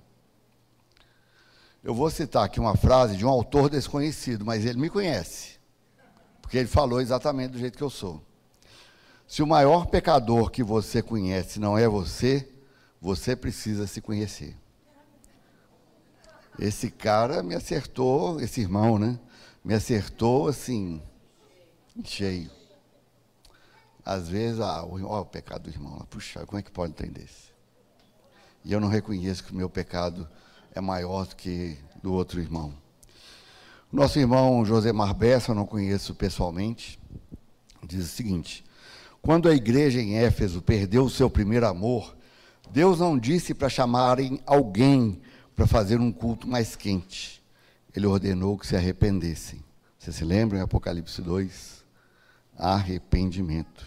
Eu 1.80 1.94
vou 1.94 2.11
citar 2.11 2.44
aqui 2.44 2.59
uma 2.59 2.76
frase 2.76 3.16
de 3.16 3.24
um 3.24 3.28
autor 3.28 3.70
desconhecido, 3.70 4.44
mas 4.44 4.64
ele 4.66 4.80
me 4.80 4.90
conhece, 4.90 5.61
porque 6.42 6.59
ele 6.59 6.66
falou 6.66 7.00
exatamente 7.00 7.52
do 7.52 7.59
jeito 7.59 7.78
que 7.78 7.85
eu 7.85 7.90
sou. 7.90 8.20
Se 9.28 9.44
o 9.44 9.46
maior 9.46 9.87
pecador 9.87 10.50
que 10.50 10.61
você 10.61 11.02
conhece 11.02 11.61
não 11.61 11.78
é 11.78 11.87
você, 11.87 12.50
você 13.00 13.37
precisa 13.37 13.87
se 13.87 14.00
conhecer. 14.00 14.57
Esse 16.59 16.90
cara 16.90 17.44
me 17.44 17.54
acertou, 17.54 18.40
esse 18.40 18.61
irmão, 18.61 18.98
né? 18.98 19.20
Me 19.64 19.72
acertou 19.72 20.48
assim, 20.48 21.00
cheio. 22.02 22.50
Às 24.04 24.28
vezes, 24.28 24.59
ah, 24.59 24.85
ó, 24.85 25.20
o 25.20 25.24
pecado 25.24 25.62
do 25.62 25.70
irmão, 25.70 26.04
puxa, 26.11 26.44
como 26.44 26.59
é 26.59 26.62
que 26.62 26.72
pode 26.72 26.90
entender 26.90 27.22
isso? 27.22 27.54
E 28.64 28.72
eu 28.72 28.81
não 28.81 28.88
reconheço 28.88 29.44
que 29.44 29.53
o 29.53 29.57
meu 29.57 29.68
pecado 29.68 30.29
é 30.74 30.81
maior 30.81 31.27
do 31.27 31.37
que 31.37 31.77
do 32.03 32.12
outro 32.12 32.40
irmão. 32.40 32.72
Nosso 33.92 34.18
irmão 34.18 34.64
José 34.64 34.92
Marbessa, 34.92 35.53
eu 35.53 35.55
não 35.55 35.66
conheço 35.66 36.14
pessoalmente, 36.14 36.98
diz 37.87 38.05
o 38.05 38.09
seguinte: 38.09 38.64
quando 39.22 39.48
a 39.48 39.55
igreja 39.55 40.00
em 40.00 40.16
Éfeso 40.16 40.61
perdeu 40.61 41.05
o 41.05 41.11
seu 41.11 41.31
primeiro 41.31 41.66
amor, 41.66 42.16
Deus 42.70 42.98
não 42.98 43.18
disse 43.18 43.55
para 43.55 43.68
chamarem 43.68 44.40
alguém 44.44 45.20
para 45.55 45.66
fazer 45.66 46.00
um 46.00 46.12
culto 46.12 46.48
mais 46.48 46.74
quente. 46.74 47.42
Ele 47.94 48.07
ordenou 48.07 48.59
que 48.59 48.66
se 48.66 48.74
arrependessem. 48.77 49.62
Você 49.98 50.12
se 50.12 50.24
lembra 50.24 50.59
em 50.59 50.61
Apocalipse 50.61 51.22
2? 51.22 51.85
Arrependimento. 52.59 53.87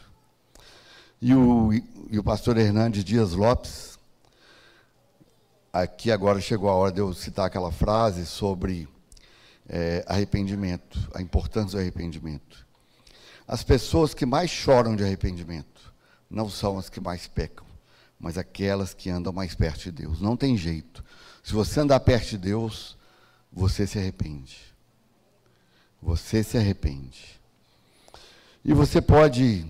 E 1.22 1.34
o, 1.34 1.74
e 2.10 2.18
o 2.18 2.24
pastor 2.24 2.58
Hernandes 2.58 3.04
Dias 3.04 3.34
Lopes, 3.34 3.97
aqui 5.72 6.12
agora 6.12 6.40
chegou 6.40 6.70
a 6.70 6.76
hora 6.76 6.92
de 6.92 7.00
eu 7.00 7.14
citar 7.14 7.46
aquela 7.46 7.72
frase 7.72 8.26
sobre 8.26 8.88
é, 9.68 10.04
arrependimento, 10.08 11.10
a 11.14 11.22
importância 11.22 11.78
do 11.78 11.82
arrependimento. 11.82 12.66
As 13.48 13.64
pessoas 13.64 14.14
que 14.14 14.26
mais 14.26 14.50
choram 14.50 14.96
de 14.96 15.04
arrependimento 15.04 15.94
não 16.30 16.50
são 16.50 16.78
as 16.78 16.90
que 16.90 17.00
mais 17.00 17.28
pecam, 17.28 17.66
mas 18.20 18.38
aquelas 18.38 18.94
que 18.94 19.10
andam 19.10 19.32
mais 19.32 19.56
perto 19.56 19.84
de 19.84 19.92
Deus. 19.92 20.20
Não 20.20 20.36
tem 20.36 20.58
jeito. 20.58 21.04
Se 21.44 21.54
você 21.54 21.80
andar 21.80 22.00
perto 22.02 22.30
de 22.32 22.38
Deus, 22.38 22.98
você 23.52 23.88
se 23.88 23.98
arrepende. 23.98 24.58
Você 26.02 26.44
se 26.44 26.58
arrepende. 26.58 27.40
E 28.64 28.74
você 28.74 29.02
pode 29.02 29.66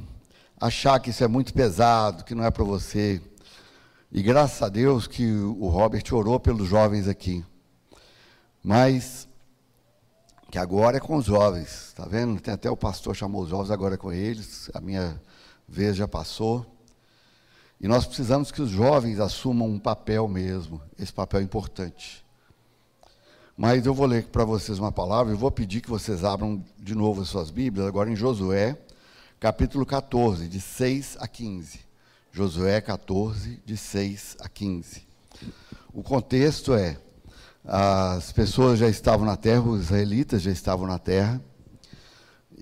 achar 0.60 1.00
que 1.00 1.12
isso 1.12 1.24
é 1.24 1.28
muito 1.28 1.54
pesado, 1.54 2.24
que 2.24 2.34
não 2.34 2.44
é 2.44 2.50
para 2.50 2.64
você. 2.64 3.22
E 4.12 4.22
graças 4.22 4.62
a 4.62 4.70
Deus 4.70 5.06
que 5.06 5.30
o 5.32 5.68
Robert 5.68 6.04
orou 6.14 6.40
pelos 6.40 6.68
jovens 6.68 7.08
aqui. 7.08 7.44
Mas 8.64 9.28
que 10.50 10.58
agora 10.58 10.98
é 10.98 11.00
com 11.00 11.18
os 11.18 11.26
jovens, 11.26 11.92
tá 11.94 12.06
vendo? 12.06 12.40
Tem 12.40 12.54
até 12.54 12.72
o 12.72 12.78
pastor 12.78 13.14
chamou 13.14 13.44
os 13.44 13.50
jovens 13.50 13.70
agora 13.70 13.96
é 13.96 13.98
com 13.98 14.12
eles, 14.14 14.72
a 14.74 14.80
minha 14.80 15.22
vez 15.68 15.98
já 15.98 16.08
passou. 16.08 16.66
E 17.82 17.88
nós 17.88 18.06
precisamos 18.06 18.50
que 18.50 18.62
os 18.62 18.70
jovens 18.70 19.20
assumam 19.20 19.70
um 19.70 19.78
papel 19.78 20.26
mesmo, 20.28 20.82
esse 20.98 21.12
papel 21.12 21.42
importante. 21.42 22.26
Mas 23.58 23.86
eu 23.86 23.94
vou 23.94 24.06
ler 24.06 24.28
para 24.28 24.46
vocês 24.46 24.80
uma 24.80 24.92
palavra 24.92 25.34
e 25.34 25.38
vou 25.38 25.52
pedir 25.52 25.82
que 25.82 25.90
vocês 25.90 26.24
abram 26.24 26.64
de 26.80 26.96
novo 26.96 27.22
as 27.22 27.28
suas 27.28 27.52
Bíblias, 27.52 27.86
agora 27.86 28.10
em 28.10 28.16
Josué, 28.16 28.80
capítulo 29.40 29.86
14, 29.86 30.48
de 30.48 30.62
6 30.62 31.18
a 31.20 31.28
15. 31.28 31.87
Josué 32.38 32.80
14, 32.80 33.64
de 33.66 33.76
6 33.76 34.38
a 34.42 34.48
15. 34.48 35.08
O 35.92 36.04
contexto 36.04 36.76
é: 36.76 36.96
as 37.66 38.32
pessoas 38.32 38.78
já 38.78 38.88
estavam 38.88 39.26
na 39.26 39.36
terra, 39.36 39.64
os 39.64 39.86
israelitas 39.86 40.44
já 40.44 40.52
estavam 40.52 40.86
na 40.86 41.00
terra, 41.00 41.42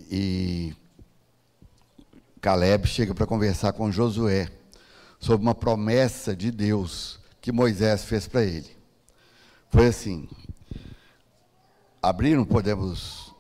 e 0.10 0.74
Caleb 2.40 2.88
chega 2.88 3.14
para 3.14 3.26
conversar 3.26 3.74
com 3.74 3.92
Josué 3.92 4.50
sobre 5.20 5.46
uma 5.46 5.54
promessa 5.54 6.34
de 6.34 6.52
Deus 6.52 7.20
que 7.42 7.52
Moisés 7.52 8.06
fez 8.06 8.30
para 8.30 8.44
ele. 8.44 8.72
Foi 9.70 9.88
assim: 9.88 10.30
abriram, 12.02 12.46
podemos? 12.46 13.36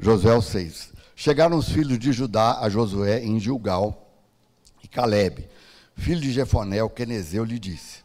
Josué 0.00 0.40
6. 0.40 0.94
Chegaram 1.14 1.56
os 1.58 1.68
filhos 1.68 1.96
de 1.96 2.10
Judá 2.10 2.58
a 2.58 2.68
Josué 2.68 3.24
em 3.24 3.38
Gilgal, 3.38 4.07
Caleb, 4.90 5.48
filho 5.96 6.20
de 6.20 6.32
Jefoné, 6.32 6.82
o 6.82 6.90
quenezeu, 6.90 7.44
lhe 7.44 7.58
disse: 7.58 8.02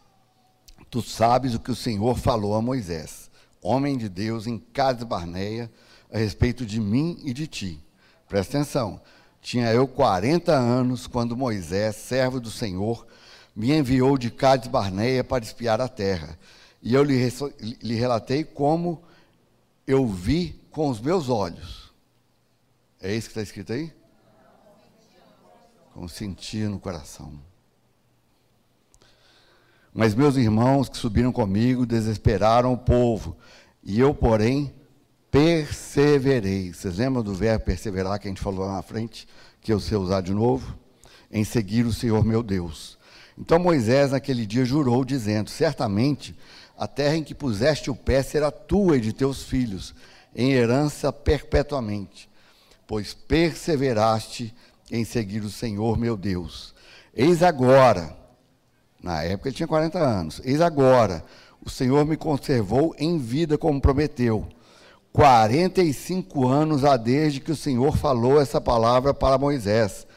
Tu 0.89 1.01
sabes 1.01 1.55
o 1.55 1.59
que 1.59 1.71
o 1.71 1.75
Senhor 1.75 2.17
falou 2.17 2.55
a 2.55 2.61
Moisés, 2.61 3.29
homem 3.61 3.97
de 3.97 4.09
Deus, 4.09 4.47
em 4.47 4.57
Cades 4.57 5.03
Barneia, 5.03 5.71
a 6.11 6.17
respeito 6.17 6.65
de 6.65 6.79
mim 6.79 7.19
e 7.23 7.33
de 7.33 7.47
ti. 7.47 7.83
Presta 8.27 8.57
atenção. 8.57 9.01
Tinha 9.41 9.73
eu 9.73 9.87
40 9.87 10.53
anos 10.53 11.05
quando 11.05 11.35
Moisés, 11.35 11.95
servo 11.97 12.39
do 12.39 12.49
Senhor, 12.49 13.05
me 13.55 13.71
enviou 13.71 14.17
de 14.17 14.31
Cades 14.31 14.67
Barneia 14.67 15.23
para 15.23 15.43
espiar 15.43 15.81
a 15.81 15.87
terra. 15.87 16.37
E 16.81 16.93
eu 16.93 17.03
lhe, 17.03 17.17
lhe 17.81 17.95
relatei 17.95 18.43
como 18.43 19.03
eu 19.85 20.07
vi 20.07 20.59
com 20.71 20.89
os 20.89 20.99
meus 20.99 21.29
olhos. 21.29 21.91
É 23.01 23.13
isso 23.13 23.27
que 23.27 23.31
está 23.31 23.41
escrito 23.41 23.73
aí? 23.73 23.91
Com 25.93 26.07
sentir 26.07 26.67
no 26.67 26.79
coração. 26.79 27.39
Mas 29.93 30.15
meus 30.15 30.35
irmãos 30.35 30.89
que 30.89 30.97
subiram 30.97 31.31
comigo 31.31 31.85
desesperaram 31.85 32.73
o 32.73 32.77
povo, 32.77 33.37
e 33.83 33.99
eu, 33.99 34.13
porém, 34.13 34.73
perseverei. 35.29 36.73
Vocês 36.73 36.97
lembram 36.97 37.21
do 37.21 37.33
verbo 37.33 37.65
perseverar 37.65 38.19
que 38.19 38.27
a 38.27 38.31
gente 38.31 38.41
falou 38.41 38.65
lá 38.65 38.73
na 38.73 38.81
frente, 38.81 39.27
que 39.61 39.71
eu 39.71 39.79
sei 39.79 39.97
usar 39.97 40.21
de 40.21 40.33
novo? 40.33 40.75
Em 41.31 41.43
seguir 41.43 41.85
o 41.85 41.93
Senhor 41.93 42.25
meu 42.25 42.41
Deus. 42.41 42.97
Então 43.37 43.59
Moisés 43.59 44.11
naquele 44.11 44.45
dia 44.45 44.65
jurou, 44.65 45.05
dizendo: 45.05 45.49
Certamente 45.49 46.35
a 46.77 46.87
terra 46.87 47.15
em 47.15 47.23
que 47.23 47.35
puseste 47.35 47.89
o 47.89 47.95
pé 47.95 48.21
será 48.23 48.51
tua 48.51 48.97
e 48.97 49.01
de 49.01 49.13
teus 49.13 49.43
filhos, 49.43 49.93
em 50.35 50.51
herança 50.51 51.11
perpetuamente, 51.13 52.29
pois 52.85 53.13
perseveraste 53.13 54.53
em 54.91 55.03
seguir 55.03 55.43
o 55.43 55.49
Senhor 55.49 55.97
meu 55.97 56.15
Deus. 56.15 56.73
Eis 57.15 57.43
agora 57.43 58.23
na 59.03 59.21
época 59.21 59.49
ele 59.49 59.55
tinha 59.55 59.67
40 59.67 59.99
anos. 59.99 60.41
Eis 60.45 60.61
agora, 60.61 61.25
o 61.63 61.69
Senhor 61.69 62.05
me 62.05 62.15
conservou 62.15 62.95
em 62.97 63.19
vida 63.19 63.57
como 63.57 63.81
prometeu. 63.81 64.47
45 65.11 66.47
anos 66.47 66.85
há 66.85 66.95
desde 66.95 67.41
que 67.41 67.51
o 67.51 67.55
Senhor 67.55 67.97
falou 67.97 68.41
essa 68.41 68.61
palavra 68.61 69.13
para 69.13 69.37
Moisés, 69.37 70.07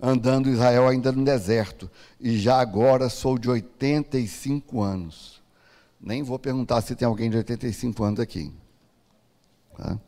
andando 0.00 0.50
Israel 0.50 0.88
ainda 0.88 1.12
no 1.12 1.24
deserto, 1.24 1.88
e 2.20 2.36
já 2.36 2.60
agora 2.60 3.08
sou 3.08 3.38
de 3.38 3.48
85 3.48 4.82
anos. 4.82 5.40
Nem 6.00 6.22
vou 6.22 6.38
perguntar 6.38 6.80
se 6.82 6.96
tem 6.96 7.06
alguém 7.06 7.30
de 7.30 7.36
85 7.36 8.02
anos 8.02 8.20
aqui. 8.20 8.52
Tá? 9.78 9.98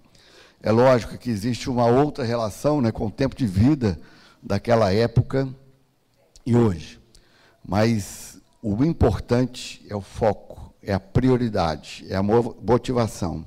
É 0.67 0.73
lógico 0.73 1.19
que 1.19 1.29
existe 1.29 1.69
uma 1.69 1.85
outra 1.85 2.25
relação 2.25 2.81
né, 2.81 2.91
com 2.91 3.09
o 3.09 3.11
tempo 3.11 3.37
de 3.37 3.47
vida 3.47 4.01
daquela 4.43 4.91
época 4.91 5.47
e 6.47 6.57
hoje. 6.57 6.99
Mas 7.63 8.41
o 8.63 8.83
importante 8.83 9.85
é 9.91 9.95
o 9.95 10.01
foco, 10.01 10.75
é 10.83 10.95
a 10.95 10.99
prioridade, 10.99 12.07
é 12.09 12.17
a 12.17 12.23
motivação. 12.23 13.45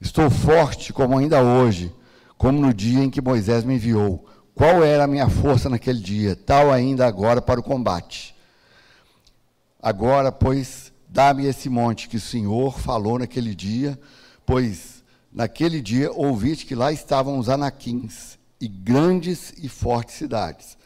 Estou 0.00 0.28
forte 0.28 0.92
como 0.92 1.16
ainda 1.16 1.40
hoje, 1.40 1.94
como 2.36 2.60
no 2.60 2.74
dia 2.74 3.04
em 3.04 3.08
que 3.08 3.22
Moisés 3.22 3.62
me 3.62 3.76
enviou. 3.76 4.26
Qual 4.56 4.82
era 4.82 5.04
a 5.04 5.06
minha 5.06 5.28
força 5.28 5.68
naquele 5.68 6.00
dia? 6.00 6.34
Tal 6.34 6.72
ainda 6.72 7.06
agora 7.06 7.40
para 7.40 7.60
o 7.60 7.62
combate. 7.62 8.34
Agora, 9.80 10.32
pois, 10.32 10.92
dá-me 11.08 11.46
esse 11.46 11.68
monte 11.68 12.08
que 12.08 12.16
o 12.16 12.20
Senhor 12.20 12.80
falou 12.80 13.20
naquele 13.20 13.54
dia, 13.54 13.96
pois 14.44 15.01
naquele 15.32 15.80
dia 15.80 16.12
ouviste 16.12 16.66
que 16.66 16.74
lá 16.74 16.92
estavam 16.92 17.38
os 17.38 17.48
anaquins 17.48 18.38
e 18.60 18.68
grandes 18.68 19.52
e 19.58 19.68
fortes 19.68 20.14
cidades. 20.14 20.76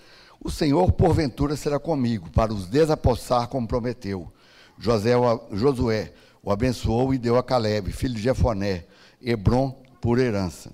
O 0.42 0.50
Senhor, 0.50 0.92
porventura, 0.92 1.56
será 1.56 1.78
comigo, 1.78 2.30
para 2.30 2.52
os 2.52 2.66
desapossar 2.66 3.48
como 3.48 3.66
prometeu. 3.66 4.32
José, 4.78 5.12
Josué 5.52 6.12
o 6.46 6.52
abençoou 6.52 7.12
e 7.12 7.18
deu 7.18 7.36
a 7.36 7.42
Caleb, 7.42 7.90
filho 7.90 8.14
de 8.14 8.22
Jefoné, 8.22 8.84
Hebron 9.20 9.82
por 10.00 10.16
herança. 10.16 10.70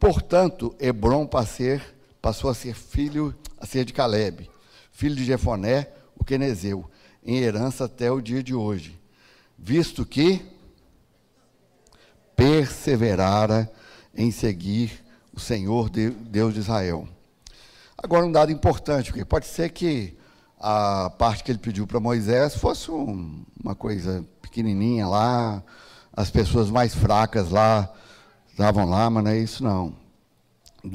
Portanto, 0.00 0.74
Hebron 0.80 1.26
passou 1.26 2.48
a 2.48 2.54
ser 2.54 2.74
filho 2.74 3.34
a 3.58 3.66
ser 3.66 3.84
de 3.84 3.92
Caleb, 3.92 4.50
filho 4.90 5.14
de 5.14 5.26
Jefoné, 5.26 5.88
o 6.16 6.24
quenezeu, 6.24 6.90
em 7.22 7.36
herança 7.36 7.84
até 7.84 8.10
o 8.10 8.22
dia 8.22 8.42
de 8.42 8.54
hoje, 8.54 8.98
visto 9.58 10.06
que 10.06 10.40
perseverara 12.42 13.70
em 14.12 14.32
seguir 14.32 15.04
o 15.32 15.38
Senhor 15.38 15.88
Deus 15.88 16.52
de 16.52 16.58
Israel. 16.58 17.06
Agora, 17.96 18.26
um 18.26 18.32
dado 18.32 18.50
importante, 18.50 19.10
porque 19.10 19.24
pode 19.24 19.46
ser 19.46 19.70
que 19.70 20.18
a 20.58 21.08
parte 21.10 21.44
que 21.44 21.52
ele 21.52 21.60
pediu 21.60 21.86
para 21.86 22.00
Moisés 22.00 22.56
fosse 22.56 22.90
um, 22.90 23.44
uma 23.62 23.76
coisa 23.76 24.24
pequenininha 24.40 25.06
lá, 25.06 25.62
as 26.12 26.32
pessoas 26.32 26.68
mais 26.68 26.92
fracas 26.92 27.50
lá 27.50 27.88
estavam 28.50 28.90
lá, 28.90 29.08
mas 29.08 29.22
não 29.22 29.30
é 29.30 29.38
isso 29.38 29.62
não. 29.62 29.94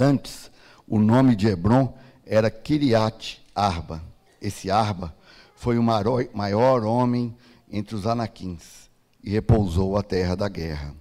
Antes, 0.02 0.52
o 0.86 1.00
nome 1.00 1.34
de 1.34 1.48
Hebron 1.48 1.94
era 2.26 2.52
Kiriat 2.52 3.42
Arba. 3.56 4.04
Esse 4.42 4.70
Arba 4.70 5.16
foi 5.56 5.78
o 5.78 5.84
maior 5.84 6.84
homem 6.84 7.34
entre 7.72 7.96
os 7.96 8.06
anaquins 8.06 8.90
e 9.24 9.30
repousou 9.30 9.98
a 9.98 10.04
terra 10.04 10.36
da 10.36 10.50
guerra. 10.50 10.94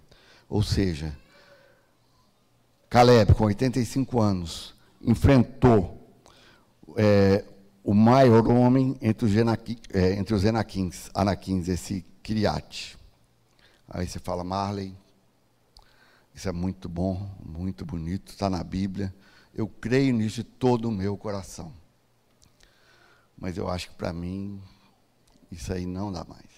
Ou 0.49 0.63
seja, 0.63 1.17
Caleb, 2.89 3.35
com 3.35 3.45
85 3.45 4.21
anos, 4.21 4.75
enfrentou 5.01 5.97
é, 6.97 7.45
o 7.83 7.95
maior 7.95 8.49
homem 8.49 8.97
entre 9.01 9.27
os, 9.27 9.33
é, 9.93 10.13
entre 10.15 10.35
os 10.35 10.45
anaquins, 10.45 11.11
anaquins, 11.15 11.69
esse 11.69 12.05
Kiriat. 12.23 12.97
Aí 13.89 14.07
você 14.07 14.19
fala, 14.19 14.43
Marley, 14.43 14.97
isso 16.35 16.49
é 16.49 16.53
muito 16.53 16.89
bom, 16.89 17.31
muito 17.45 17.85
bonito, 17.85 18.33
está 18.33 18.51
na 18.51 18.63
Bíblia. 18.63 19.15
Eu 19.55 19.69
creio 19.69 20.15
nisso 20.15 20.43
de 20.43 20.45
todo 20.45 20.89
o 20.89 20.93
meu 20.93 21.17
coração. 21.17 21.73
Mas 23.39 23.57
eu 23.57 23.69
acho 23.69 23.91
que 23.91 23.95
para 23.95 24.13
mim, 24.13 24.61
isso 25.51 25.73
aí 25.73 25.87
não 25.87 26.11
dá 26.11 26.25
mais. 26.25 26.56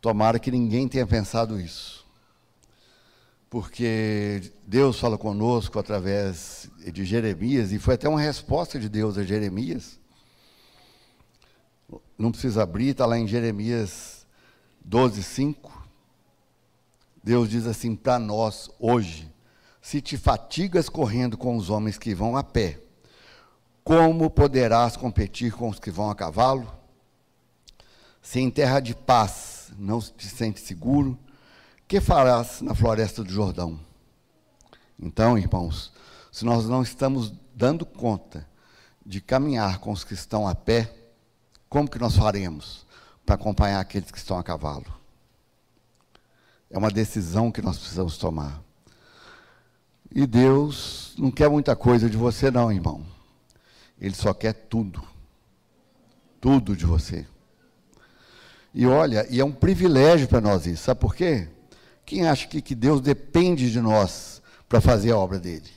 Tomara 0.00 0.38
que 0.38 0.50
ninguém 0.50 0.88
tenha 0.88 1.06
pensado 1.06 1.60
isso. 1.60 2.06
Porque 3.48 4.52
Deus 4.66 4.98
fala 4.98 5.18
conosco 5.18 5.78
através 5.78 6.70
de 6.92 7.04
Jeremias, 7.04 7.72
e 7.72 7.78
foi 7.78 7.94
até 7.94 8.08
uma 8.08 8.20
resposta 8.20 8.78
de 8.78 8.88
Deus 8.88 9.18
a 9.18 9.24
Jeremias. 9.24 9.98
Não 12.16 12.30
precisa 12.30 12.62
abrir, 12.62 12.90
está 12.90 13.04
lá 13.04 13.18
em 13.18 13.26
Jeremias 13.26 14.26
12, 14.84 15.22
5, 15.22 15.80
Deus 17.22 17.50
diz 17.50 17.66
assim 17.66 17.94
para 17.94 18.18
nós 18.18 18.70
hoje: 18.78 19.30
se 19.80 20.00
te 20.00 20.16
fatigas 20.16 20.88
correndo 20.88 21.36
com 21.36 21.56
os 21.56 21.70
homens 21.70 21.98
que 21.98 22.14
vão 22.14 22.36
a 22.36 22.42
pé, 22.42 22.80
como 23.84 24.30
poderás 24.30 24.96
competir 24.96 25.52
com 25.52 25.68
os 25.68 25.78
que 25.78 25.90
vão 25.90 26.10
a 26.10 26.14
cavalo? 26.14 26.70
Se 28.22 28.38
em 28.38 28.50
terra 28.50 28.80
de 28.80 28.94
paz 28.94 29.49
não 29.78 30.00
te 30.00 30.26
sente 30.28 30.60
seguro, 30.60 31.18
que 31.86 32.00
farás 32.00 32.60
na 32.60 32.74
floresta 32.74 33.24
do 33.24 33.32
Jordão? 33.32 33.78
Então, 34.98 35.36
irmãos, 35.36 35.92
se 36.30 36.44
nós 36.44 36.66
não 36.66 36.82
estamos 36.82 37.32
dando 37.54 37.84
conta 37.84 38.46
de 39.04 39.20
caminhar 39.20 39.78
com 39.78 39.90
os 39.90 40.04
que 40.04 40.14
estão 40.14 40.46
a 40.46 40.54
pé, 40.54 40.94
como 41.68 41.88
que 41.88 41.98
nós 41.98 42.16
faremos? 42.16 42.86
para 43.30 43.36
acompanhar 43.36 43.78
aqueles 43.78 44.10
que 44.10 44.18
estão 44.18 44.36
a 44.36 44.42
cavalo. 44.42 44.86
É 46.68 46.76
uma 46.76 46.90
decisão 46.90 47.52
que 47.52 47.62
nós 47.62 47.78
precisamos 47.78 48.18
tomar. 48.18 48.60
E 50.10 50.26
Deus 50.26 51.14
não 51.16 51.30
quer 51.30 51.48
muita 51.48 51.76
coisa 51.76 52.10
de 52.10 52.16
você, 52.16 52.50
não, 52.50 52.72
irmão. 52.72 53.06
Ele 54.00 54.16
só 54.16 54.34
quer 54.34 54.52
tudo. 54.52 55.00
Tudo 56.40 56.74
de 56.74 56.84
você. 56.84 57.24
E 58.72 58.86
olha, 58.86 59.26
e 59.28 59.40
é 59.40 59.44
um 59.44 59.52
privilégio 59.52 60.28
para 60.28 60.40
nós 60.40 60.66
isso. 60.66 60.84
Sabe 60.84 61.00
por 61.00 61.14
quê? 61.14 61.48
Quem 62.04 62.26
acha 62.26 62.46
que, 62.46 62.60
que 62.60 62.74
Deus 62.74 63.00
depende 63.00 63.70
de 63.70 63.80
nós 63.80 64.40
para 64.68 64.80
fazer 64.80 65.12
a 65.12 65.18
obra 65.18 65.38
dele? 65.38 65.70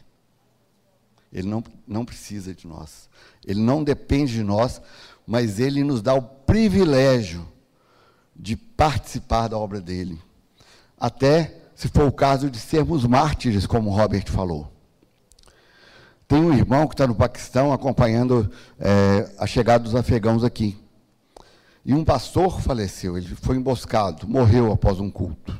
Ele 1.32 1.47
não, 1.47 1.63
não 1.88 2.06
precisa 2.06 2.53
de 2.53 2.67
nós. 2.67 3.10
Ele 3.45 3.60
não 3.60 3.84
depende 3.84 4.34
de 4.34 4.43
nós, 4.43 4.82
mas 5.25 5.60
ele 5.60 5.84
nos 5.84 6.01
dá 6.01 6.13
o 6.13 6.21
privilégio 6.21 7.47
de 8.36 8.56
participar 8.56 9.47
da 9.47 9.58
obra 9.58 9.82
dele. 9.82 10.19
Até, 10.99 11.56
se 11.75 11.88
for 11.88 12.08
o 12.08 12.12
caso, 12.12 12.49
de 12.49 12.60
sermos 12.60 13.06
mártires, 13.06 13.65
como 13.65 13.89
o 13.89 13.95
Robert 13.95 14.29
falou. 14.29 14.71
Tem 16.27 16.39
um 16.39 16.53
irmão 16.53 16.88
que 16.88 16.93
está 16.93 17.06
no 17.06 17.15
Paquistão 17.15 17.73
acompanhando 17.73 18.49
é, 18.79 19.29
a 19.38 19.45
chegada 19.45 19.84
dos 19.84 19.95
afegãos 19.95 20.43
aqui. 20.43 20.82
E 21.85 21.93
um 21.93 22.03
pastor 22.03 22.61
faleceu, 22.61 23.17
ele 23.17 23.35
foi 23.35 23.57
emboscado, 23.57 24.27
morreu 24.27 24.71
após 24.71 24.99
um 24.99 25.09
culto. 25.09 25.57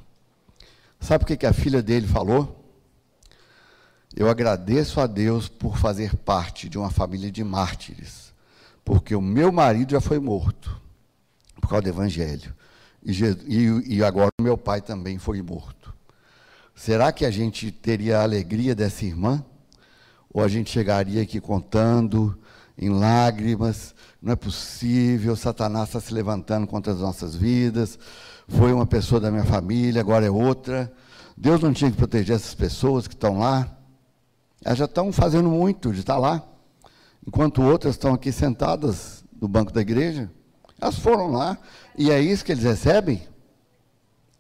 Sabe 1.00 1.24
o 1.24 1.28
que, 1.28 1.46
a 1.46 1.54
filha 1.54 1.82
dele 1.82 2.08
falou? 2.08 2.64
Eu 4.16 4.30
agradeço 4.30 5.02
a 5.02 5.08
Deus 5.08 5.50
por 5.50 5.78
fazer 5.78 6.16
parte 6.16 6.70
de 6.70 6.78
uma 6.78 6.90
família 6.90 7.32
de 7.32 7.44
mártires 7.44 8.24
porque 8.84 9.16
o 9.16 9.22
meu 9.22 9.52
marido 9.52 9.92
já 9.92 10.02
foi 10.02 10.20
morto 10.20 10.82
por 11.60 11.70
causa 11.70 11.84
do 11.84 11.90
evangelho. 11.90 12.54
E, 13.04 13.12
e, 13.14 13.96
e 13.98 14.04
agora 14.04 14.30
o 14.40 14.44
meu 14.44 14.58
pai 14.58 14.82
também 14.82 15.18
foi 15.18 15.42
morto. 15.42 15.94
Será 16.76 17.12
que 17.12 17.26
a 17.26 17.32
gente 17.32 17.72
teria 17.72 18.20
a 18.20 18.24
alegria 18.24 18.76
dessa 18.76 19.06
irmã? 19.06 19.44
Ou 20.34 20.44
a 20.44 20.48
gente 20.48 20.70
chegaria 20.70 21.22
aqui 21.22 21.40
contando 21.40 22.38
em 22.78 22.90
lágrimas, 22.90 23.94
não 24.24 24.32
é 24.32 24.36
possível, 24.38 25.36
Satanás 25.36 25.90
está 25.90 26.00
se 26.00 26.14
levantando 26.14 26.66
contra 26.66 26.94
as 26.94 27.00
nossas 27.00 27.36
vidas, 27.36 28.00
foi 28.48 28.72
uma 28.72 28.86
pessoa 28.86 29.20
da 29.20 29.30
minha 29.30 29.44
família, 29.44 30.00
agora 30.00 30.26
é 30.26 30.32
outra. 30.32 30.90
Deus 31.36 31.60
não 31.60 31.74
tinha 31.74 31.92
que 31.92 31.98
proteger 31.98 32.38
essas 32.38 32.56
pessoas 32.56 33.06
que 33.06 33.14
estão 33.14 33.38
lá? 33.38 33.70
Elas 34.64 34.78
já 34.78 34.86
estão 34.86 35.12
fazendo 35.12 35.50
muito 35.50 35.92
de 35.92 36.00
estar 36.00 36.18
lá 36.18 36.42
enquanto 37.28 37.62
outras 37.62 37.96
estão 37.96 38.14
aqui 38.14 38.32
sentadas 38.32 39.26
no 39.42 39.48
banco 39.50 39.74
da 39.74 39.82
igreja. 39.82 40.32
Elas 40.80 40.98
foram 40.98 41.30
lá 41.30 41.58
e 41.98 42.10
é 42.10 42.22
isso 42.22 42.46
que 42.46 42.54
eles 42.54 42.64
recebem? 42.64 43.28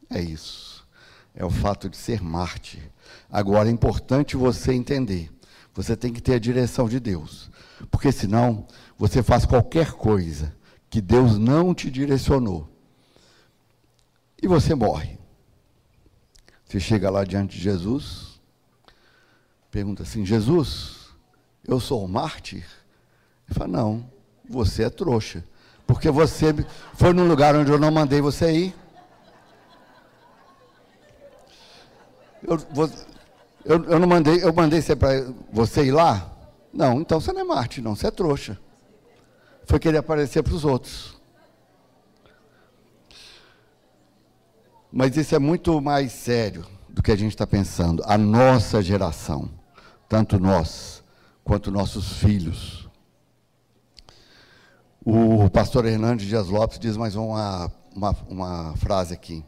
É 0.09 0.21
isso. 0.21 0.87
É 1.35 1.43
o 1.43 1.49
fato 1.49 1.89
de 1.89 1.97
ser 1.97 2.21
mártir. 2.21 2.89
Agora 3.29 3.67
é 3.67 3.71
importante 3.71 4.37
você 4.37 4.71
entender. 4.71 5.29
Você 5.73 5.95
tem 5.95 6.13
que 6.13 6.21
ter 6.21 6.35
a 6.35 6.39
direção 6.39 6.87
de 6.87 6.99
Deus. 6.99 7.49
Porque 7.89 8.11
senão 8.11 8.67
você 8.97 9.23
faz 9.23 9.45
qualquer 9.45 9.93
coisa 9.93 10.55
que 10.89 11.01
Deus 11.01 11.37
não 11.37 11.73
te 11.73 11.89
direcionou. 11.89 12.69
E 14.41 14.47
você 14.47 14.75
morre. 14.75 15.17
Você 16.65 16.79
chega 16.79 17.09
lá 17.09 17.23
diante 17.23 17.57
de 17.57 17.63
Jesus, 17.63 18.41
pergunta 19.71 20.03
assim: 20.03 20.25
Jesus, 20.25 21.09
eu 21.67 21.79
sou 21.79 22.03
um 22.03 22.07
mártir? 22.07 22.65
Ele 23.47 23.57
fala, 23.57 23.69
não, 23.69 24.09
você 24.47 24.83
é 24.83 24.89
trouxa. 24.89 25.43
Porque 25.85 26.09
você 26.09 26.53
foi 26.93 27.13
num 27.13 27.27
lugar 27.27 27.55
onde 27.55 27.71
eu 27.71 27.79
não 27.79 27.91
mandei 27.91 28.21
você 28.21 28.51
ir. 28.51 28.75
Eu, 32.41 32.57
eu, 33.65 33.83
eu 33.85 33.99
não 33.99 34.07
mandei, 34.07 34.43
eu 34.43 34.53
mandei 34.53 34.81
você 34.81 34.95
para 34.95 35.25
você 35.51 35.85
ir 35.85 35.91
lá? 35.91 36.29
Não, 36.73 37.01
então 37.01 37.19
você 37.19 37.31
não 37.31 37.41
é 37.41 37.43
Marte, 37.43 37.81
não, 37.81 37.95
você 37.95 38.07
é 38.07 38.11
trouxa. 38.11 38.59
Foi 39.65 39.79
querer 39.79 39.99
aparecer 39.99 40.43
para 40.43 40.53
os 40.53 40.65
outros. 40.65 41.15
Mas 44.91 45.15
isso 45.17 45.33
é 45.33 45.39
muito 45.39 45.79
mais 45.81 46.11
sério 46.11 46.65
do 46.89 47.01
que 47.01 47.11
a 47.11 47.15
gente 47.15 47.31
está 47.31 47.47
pensando. 47.47 48.03
A 48.05 48.17
nossa 48.17 48.81
geração, 48.81 49.49
tanto 50.07 50.39
nós 50.39 51.03
quanto 51.43 51.71
nossos 51.71 52.17
filhos. 52.17 52.87
O 55.03 55.49
pastor 55.49 55.85
Hernandes 55.85 56.27
Dias 56.27 56.47
Lopes 56.47 56.79
diz 56.79 56.95
mais 56.95 57.15
uma, 57.15 57.71
uma, 57.95 58.15
uma 58.29 58.77
frase 58.77 59.13
aqui. 59.13 59.43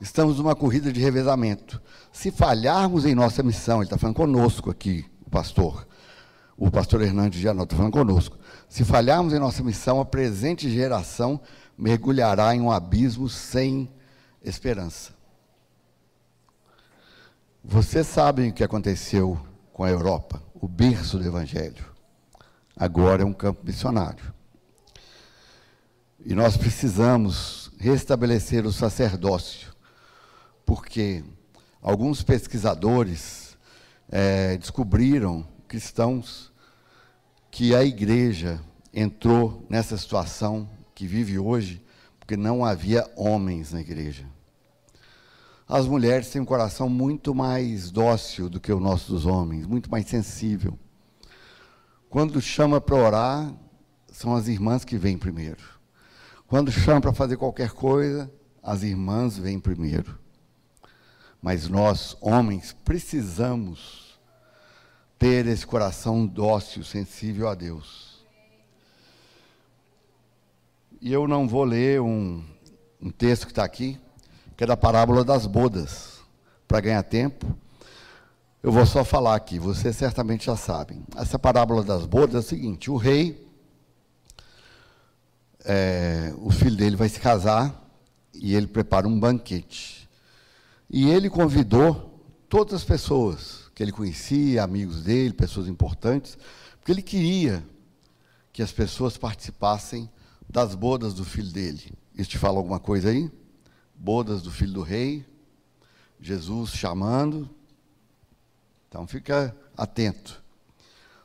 Estamos 0.00 0.38
numa 0.38 0.54
corrida 0.54 0.92
de 0.92 1.00
revezamento. 1.00 1.80
Se 2.10 2.30
falharmos 2.30 3.04
em 3.04 3.14
nossa 3.14 3.42
missão, 3.42 3.76
ele 3.76 3.84
está 3.84 3.98
falando 3.98 4.16
conosco 4.16 4.70
aqui, 4.70 5.04
o 5.26 5.30
pastor, 5.30 5.86
o 6.56 6.70
pastor 6.70 7.02
Hernandes 7.02 7.42
Lopes 7.42 7.62
está 7.62 7.76
falando 7.76 7.92
conosco. 7.92 8.38
Se 8.68 8.84
falharmos 8.84 9.32
em 9.32 9.38
nossa 9.38 9.62
missão, 9.62 10.00
a 10.00 10.04
presente 10.04 10.70
geração 10.70 11.40
mergulhará 11.76 12.54
em 12.54 12.60
um 12.60 12.70
abismo 12.70 13.28
sem 13.28 13.90
esperança. 14.42 15.12
Vocês 17.62 18.06
sabem 18.06 18.50
o 18.50 18.52
que 18.52 18.64
aconteceu 18.64 19.38
com 19.72 19.84
a 19.84 19.90
Europa, 19.90 20.42
o 20.54 20.66
berço 20.66 21.18
do 21.18 21.26
Evangelho. 21.26 21.84
Agora 22.76 23.22
é 23.22 23.26
um 23.26 23.32
campo 23.32 23.64
missionário. 23.64 24.32
E 26.24 26.34
nós 26.34 26.56
precisamos 26.56 27.70
restabelecer 27.78 28.66
o 28.66 28.72
sacerdócio, 28.72 29.69
porque 30.64 31.24
alguns 31.82 32.22
pesquisadores 32.22 33.56
é, 34.08 34.56
descobriram, 34.56 35.46
cristãos, 35.66 36.52
que 37.50 37.74
a 37.74 37.84
igreja 37.84 38.60
entrou 38.92 39.64
nessa 39.68 39.96
situação 39.96 40.68
que 40.94 41.06
vive 41.06 41.38
hoje, 41.38 41.82
porque 42.18 42.36
não 42.36 42.64
havia 42.64 43.10
homens 43.16 43.72
na 43.72 43.80
igreja. 43.80 44.26
As 45.66 45.86
mulheres 45.86 46.28
têm 46.30 46.42
um 46.42 46.44
coração 46.44 46.88
muito 46.88 47.34
mais 47.34 47.90
dócil 47.90 48.50
do 48.50 48.58
que 48.58 48.72
o 48.72 48.80
nosso 48.80 49.12
dos 49.12 49.24
homens, 49.24 49.66
muito 49.66 49.90
mais 49.90 50.06
sensível. 50.06 50.78
Quando 52.08 52.40
chama 52.40 52.80
para 52.80 52.96
orar, 52.96 53.54
são 54.08 54.34
as 54.34 54.48
irmãs 54.48 54.84
que 54.84 54.98
vêm 54.98 55.16
primeiro. 55.16 55.62
Quando 56.46 56.72
chama 56.72 57.00
para 57.00 57.12
fazer 57.12 57.36
qualquer 57.36 57.70
coisa, 57.70 58.30
as 58.60 58.82
irmãs 58.82 59.38
vêm 59.38 59.60
primeiro. 59.60 60.19
Mas 61.40 61.68
nós, 61.68 62.16
homens, 62.20 62.76
precisamos 62.84 64.18
ter 65.18 65.46
esse 65.46 65.66
coração 65.66 66.26
dócil, 66.26 66.84
sensível 66.84 67.48
a 67.48 67.54
Deus. 67.54 68.24
E 71.00 71.12
eu 71.12 71.26
não 71.26 71.48
vou 71.48 71.64
ler 71.64 72.00
um, 72.00 72.44
um 73.00 73.10
texto 73.10 73.46
que 73.46 73.52
está 73.52 73.64
aqui, 73.64 73.98
que 74.56 74.64
é 74.64 74.66
da 74.66 74.76
parábola 74.76 75.24
das 75.24 75.46
bodas, 75.46 76.20
para 76.68 76.80
ganhar 76.80 77.02
tempo. 77.02 77.56
Eu 78.62 78.70
vou 78.70 78.84
só 78.84 79.02
falar 79.02 79.34
aqui, 79.34 79.58
vocês 79.58 79.96
certamente 79.96 80.44
já 80.44 80.56
sabem. 80.56 81.02
Essa 81.16 81.38
parábola 81.38 81.82
das 81.82 82.04
bodas 82.04 82.34
é 82.34 82.38
o 82.38 82.42
seguinte: 82.42 82.90
o 82.90 82.96
rei 82.96 83.50
é, 85.64 86.32
o 86.38 86.50
filho 86.50 86.76
dele 86.76 86.96
vai 86.96 87.08
se 87.08 87.20
casar 87.20 87.74
e 88.34 88.54
ele 88.54 88.66
prepara 88.66 89.06
um 89.06 89.18
banquete. 89.18 89.99
E 90.90 91.08
ele 91.08 91.30
convidou 91.30 92.20
todas 92.48 92.74
as 92.74 92.84
pessoas 92.84 93.70
que 93.74 93.82
ele 93.82 93.92
conhecia, 93.92 94.64
amigos 94.64 95.04
dele, 95.04 95.32
pessoas 95.32 95.68
importantes, 95.68 96.36
porque 96.78 96.90
ele 96.90 97.00
queria 97.00 97.64
que 98.52 98.60
as 98.60 98.72
pessoas 98.72 99.16
participassem 99.16 100.10
das 100.48 100.74
bodas 100.74 101.14
do 101.14 101.24
filho 101.24 101.52
dele. 101.52 101.92
Isso 102.12 102.30
te 102.30 102.38
fala 102.38 102.58
alguma 102.58 102.80
coisa 102.80 103.10
aí? 103.10 103.30
Bodas 103.94 104.42
do 104.42 104.50
filho 104.50 104.72
do 104.72 104.82
rei, 104.82 105.24
Jesus 106.20 106.70
chamando. 106.70 107.48
Então 108.88 109.06
fica 109.06 109.56
atento. 109.76 110.42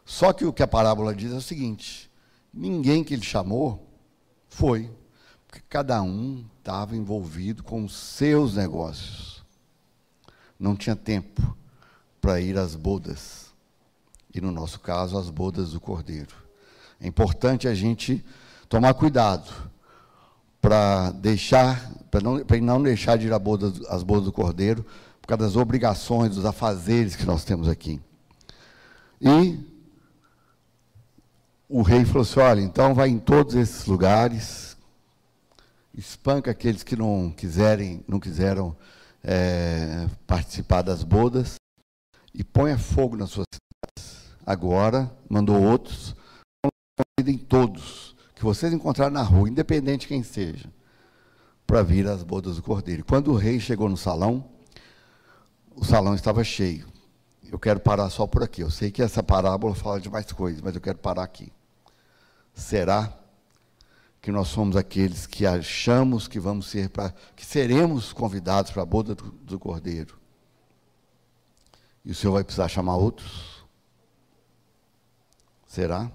Só 0.05 0.31
que 0.31 0.45
o 0.45 0.53
que 0.53 0.61
a 0.61 0.67
parábola 0.67 1.15
diz 1.15 1.31
é 1.31 1.37
o 1.37 1.41
seguinte: 1.41 2.11
ninguém 2.53 3.03
que 3.03 3.15
ele 3.15 3.25
chamou 3.25 3.89
foi, 4.47 4.91
porque 5.47 5.63
cada 5.67 6.01
um 6.03 6.45
estava 6.59 6.95
envolvido 6.95 7.63
com 7.63 7.83
os 7.83 7.95
seus 7.95 8.55
negócios. 8.55 9.34
Não 10.59 10.75
tinha 10.75 10.95
tempo 10.95 11.55
para 12.21 12.39
ir 12.39 12.57
às 12.57 12.75
bodas. 12.75 13.53
E 14.33 14.41
no 14.41 14.51
nosso 14.51 14.79
caso, 14.79 15.17
às 15.17 15.29
bodas 15.29 15.71
do 15.71 15.79
cordeiro. 15.79 16.35
É 16.99 17.07
importante 17.07 17.67
a 17.67 17.73
gente 17.73 18.23
tomar 18.67 18.93
cuidado 18.93 19.51
para 20.61 21.11
deixar, 21.11 21.91
para 22.09 22.21
não, 22.21 22.41
não 22.61 22.81
deixar 22.81 23.17
de 23.17 23.27
ir 23.27 23.33
às 23.33 23.41
bodas, 23.41 23.81
às 23.87 24.01
bodas 24.01 24.25
do 24.25 24.31
cordeiro, 24.31 24.85
por 25.21 25.27
causa 25.27 25.43
das 25.43 25.55
obrigações, 25.55 26.35
dos 26.35 26.45
afazeres 26.45 27.15
que 27.15 27.25
nós 27.25 27.43
temos 27.43 27.67
aqui. 27.67 28.01
E 29.21 29.59
o 31.69 31.81
rei 31.81 32.05
falou 32.05 32.21
assim: 32.21 32.39
olha, 32.39 32.61
então 32.61 32.93
vai 32.93 33.09
em 33.09 33.19
todos 33.19 33.55
esses 33.55 33.85
lugares, 33.85 34.75
espanca 35.93 36.51
aqueles 36.51 36.83
que 36.83 36.95
não 36.95 37.31
quiserem, 37.35 38.03
não 38.07 38.19
quiseram 38.19 38.75
é, 39.27 40.07
participar 40.27 40.83
das 40.83 41.03
bodas 41.03 41.55
e 42.33 42.43
ponha 42.43 42.77
fogo 42.77 43.17
nas 43.17 43.31
suas 43.31 43.45
cidades. 43.51 44.29
Agora 44.45 45.11
mandou 45.27 45.61
outros, 45.61 46.15
convidem 47.17 47.37
todos 47.37 48.15
que 48.35 48.43
vocês 48.43 48.71
encontrarem 48.71 49.13
na 49.13 49.23
rua, 49.23 49.49
independente 49.49 50.01
de 50.01 50.07
quem 50.07 50.21
seja, 50.21 50.71
para 51.65 51.81
vir 51.81 52.07
às 52.07 52.21
bodas 52.21 52.57
do 52.57 52.61
cordeiro. 52.61 53.03
Quando 53.03 53.31
o 53.31 53.35
rei 53.35 53.59
chegou 53.59 53.89
no 53.89 53.97
salão, 53.97 54.47
o 55.75 55.83
salão 55.83 56.13
estava 56.13 56.43
cheio. 56.43 56.87
Eu 57.51 57.57
quero 57.57 57.79
parar 57.79 58.09
só 58.09 58.27
por 58.27 58.43
aqui. 58.43 58.61
Eu 58.61 58.69
sei 58.69 58.91
que 58.91 59.01
essa 59.01 59.23
parábola 59.23 59.73
fala 59.73 59.99
de 59.99 60.09
mais 60.09 60.31
coisas, 60.31 60.61
mas 60.61 60.75
eu 60.75 60.81
quero 60.81 60.97
parar 60.97 61.23
aqui. 61.23 61.51
Será 62.53 63.11
que 64.25 64.31
nós 64.31 64.47
somos 64.47 64.75
aqueles 64.75 65.27
que 65.27 65.45
achamos 65.45 66.27
que 66.27 66.39
vamos 66.39 66.65
ser 66.65 66.89
para 66.89 67.13
que 67.35 67.45
seremos 67.45 68.11
convidados 68.11 68.71
para 68.71 68.81
a 68.81 68.85
boda 68.85 69.13
do, 69.13 69.29
do 69.29 69.59
Cordeiro? 69.59 70.17
E 72.03 72.09
o 72.09 72.15
Senhor 72.15 72.33
vai 72.33 72.43
precisar 72.43 72.67
chamar 72.67 72.95
outros? 72.95 73.63
Será? 75.67 76.11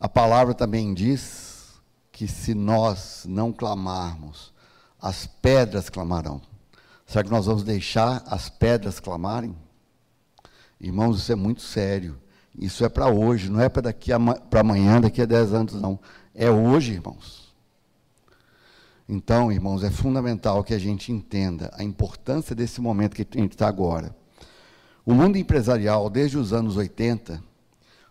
A 0.00 0.08
palavra 0.08 0.54
também 0.54 0.94
diz 0.94 1.74
que 2.10 2.26
se 2.26 2.54
nós 2.54 3.26
não 3.28 3.52
clamarmos, 3.52 4.50
as 4.98 5.26
pedras 5.26 5.90
clamarão. 5.90 6.40
Será 7.04 7.22
que 7.22 7.30
nós 7.30 7.44
vamos 7.44 7.64
deixar 7.64 8.22
as 8.26 8.48
pedras 8.48 8.98
clamarem? 8.98 9.54
Irmãos, 10.80 11.18
isso 11.18 11.32
é 11.32 11.36
muito 11.36 11.60
sério. 11.60 12.18
Isso 12.58 12.82
é 12.82 12.88
para 12.88 13.08
hoje, 13.08 13.50
não 13.50 13.60
é 13.60 13.68
para 13.68 13.82
daqui 13.82 14.10
para 14.48 14.60
amanhã, 14.60 15.02
daqui 15.02 15.20
a 15.20 15.26
10 15.26 15.52
anos, 15.52 15.74
não. 15.74 16.00
É 16.34 16.50
hoje, 16.50 16.92
irmãos. 16.92 17.52
Então, 19.08 19.52
irmãos, 19.52 19.84
é 19.84 19.90
fundamental 19.90 20.64
que 20.64 20.72
a 20.72 20.78
gente 20.78 21.12
entenda 21.12 21.70
a 21.74 21.84
importância 21.84 22.54
desse 22.54 22.80
momento 22.80 23.14
que 23.14 23.26
a 23.36 23.40
gente 23.40 23.52
está 23.52 23.68
agora. 23.68 24.16
O 25.04 25.12
mundo 25.12 25.36
empresarial, 25.36 26.08
desde 26.08 26.38
os 26.38 26.52
anos 26.52 26.76
80, 26.76 27.42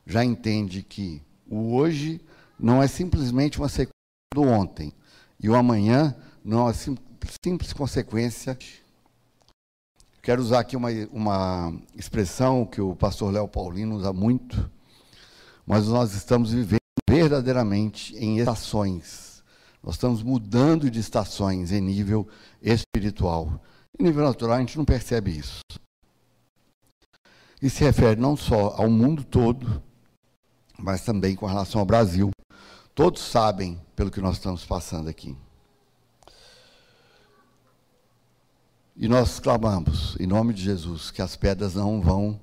já 0.05 0.23
entende 0.23 0.83
que 0.83 1.21
o 1.49 1.73
hoje 1.73 2.21
não 2.59 2.83
é 2.83 2.87
simplesmente 2.87 3.57
uma 3.57 3.69
sequência 3.69 3.91
do 4.33 4.43
ontem, 4.43 4.93
e 5.39 5.49
o 5.49 5.55
amanhã 5.55 6.15
não 6.45 6.69
é 6.69 6.73
sim, 6.73 6.95
simples 7.43 7.73
consequência. 7.73 8.57
Quero 10.21 10.41
usar 10.41 10.59
aqui 10.59 10.75
uma, 10.75 10.89
uma 11.11 11.73
expressão 11.95 12.65
que 12.65 12.79
o 12.79 12.95
pastor 12.95 13.33
Léo 13.33 13.47
Paulino 13.47 13.95
usa 13.95 14.13
muito, 14.13 14.69
mas 15.65 15.87
nós 15.87 16.13
estamos 16.13 16.53
vivendo 16.53 16.80
verdadeiramente 17.09 18.15
em 18.15 18.39
estações. 18.39 19.43
Nós 19.83 19.95
estamos 19.95 20.21
mudando 20.21 20.89
de 20.89 20.99
estações 20.99 21.71
em 21.71 21.81
nível 21.81 22.27
espiritual. 22.61 23.61
Em 23.99 24.03
nível 24.03 24.23
natural, 24.23 24.57
a 24.57 24.59
gente 24.59 24.77
não 24.77 24.85
percebe 24.85 25.37
isso. 25.37 25.61
E 27.61 27.69
se 27.69 27.83
refere 27.83 28.19
não 28.19 28.35
só 28.35 28.75
ao 28.77 28.89
mundo 28.89 29.23
todo, 29.23 29.83
mas 30.77 31.03
também 31.03 31.35
com 31.35 31.45
relação 31.45 31.79
ao 31.79 31.85
Brasil. 31.85 32.31
Todos 32.93 33.21
sabem 33.21 33.79
pelo 33.95 34.11
que 34.11 34.21
nós 34.21 34.37
estamos 34.37 34.65
passando 34.65 35.09
aqui. 35.09 35.37
E 38.95 39.07
nós 39.07 39.39
clamamos, 39.39 40.15
em 40.19 40.27
nome 40.27 40.53
de 40.53 40.61
Jesus, 40.61 41.11
que 41.11 41.21
as 41.21 41.35
pedras 41.35 41.75
não 41.75 42.01
vão, 42.01 42.39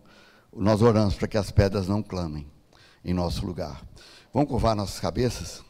nós 0.53 0.83
oramos 0.83 1.15
para 1.15 1.29
que 1.29 1.37
as 1.37 1.51
pedras 1.51 1.87
não 1.87 2.03
clamem 2.03 2.51
em 3.05 3.15
nosso 3.15 3.47
lugar. 3.47 3.83
Vamos 4.33 4.51
curvar 4.51 4.77
nossas 4.77 5.01
cabeças? 5.01 5.65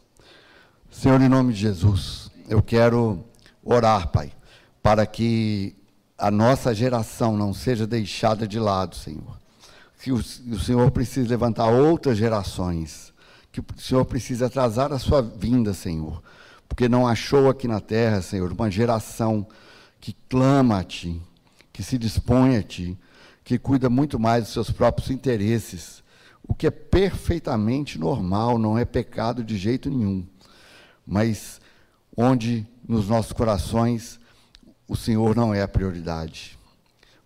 Senhor, 0.91 1.21
em 1.21 1.29
nome 1.29 1.53
de 1.53 1.61
Jesus, 1.61 2.29
eu 2.49 2.61
quero 2.61 3.25
orar, 3.63 4.09
Pai, 4.09 4.33
para 4.83 5.07
que 5.07 5.77
a 6.19 6.29
nossa 6.29 6.75
geração 6.75 7.37
não 7.37 7.55
seja 7.55 7.87
deixada 7.87 8.49
de 8.49 8.59
lado, 8.59 8.97
Senhor. 8.97 9.39
Que 10.03 10.11
o, 10.11 10.17
o 10.17 10.59
Senhor 10.59 10.91
precisa 10.91 11.29
levantar 11.29 11.69
outras 11.69 12.19
gerações. 12.19 13.13
Que 13.53 13.61
o 13.61 13.65
Senhor 13.77 14.05
precisa 14.05 14.47
atrasar 14.47 14.93
a 14.93 14.99
sua 14.99 15.23
vinda, 15.23 15.73
Senhor. 15.73 16.21
Porque 16.69 16.89
não 16.89 17.07
achou 17.07 17.49
aqui 17.49 17.69
na 17.69 17.81
terra, 17.81 18.21
Senhor, 18.23 18.51
uma 18.51 18.69
geração 18.69 19.47
que 20.01 20.17
clama 20.29 20.81
a 20.81 20.85
Ti, 20.85 21.23
que 21.73 21.85
se 21.85 21.97
dispõe 21.97 22.57
a 22.57 22.63
Ti, 22.63 22.99
que 23.45 23.57
cuida 23.57 23.89
muito 23.89 24.19
mais 24.19 24.45
dos 24.45 24.53
seus 24.53 24.71
próprios 24.71 25.11
interesses, 25.11 26.03
o 26.43 26.55
que 26.55 26.67
é 26.67 26.71
perfeitamente 26.71 27.99
normal, 27.99 28.59
não 28.59 28.79
é 28.79 28.85
pecado 28.85 29.45
de 29.45 29.57
jeito 29.57 29.91
nenhum. 29.91 30.27
Mas 31.07 31.61
onde 32.17 32.67
nos 32.87 33.09
nossos 33.09 33.33
corações 33.33 34.19
o 34.89 34.97
Senhor 34.97 35.37
não 35.37 35.53
é 35.53 35.63
a 35.63 35.69
prioridade. 35.69 36.59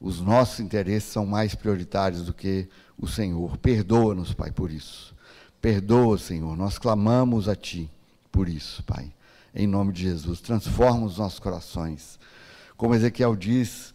Os 0.01 0.21
nossos 0.21 0.59
interesses 0.59 1.13
são 1.13 1.25
mais 1.25 1.55
prioritários 1.55 2.25
do 2.25 2.35
que 2.35 2.69
o 2.99 3.07
Senhor. 3.07 3.57
Perdoa-nos, 3.57 4.35
Pai, 4.35 4.51
por 4.51 4.71
isso. 4.71 5.15
Perdoa, 5.61 6.19
Senhor. 6.19 6.57
Nós 6.57 6.77
clamamos 6.77 7.49
a 7.49 7.55
Ti 7.55 7.89
por 8.33 8.49
isso, 8.49 8.83
Pai. 8.83 9.13
Em 9.55 9.67
nome 9.67 9.93
de 9.93 10.03
Jesus. 10.03 10.41
Transforma 10.41 11.07
os 11.07 11.19
nossos 11.19 11.39
corações. 11.39 12.19
Como 12.77 12.97
Ezequiel 12.97 13.37
diz, 13.37 13.95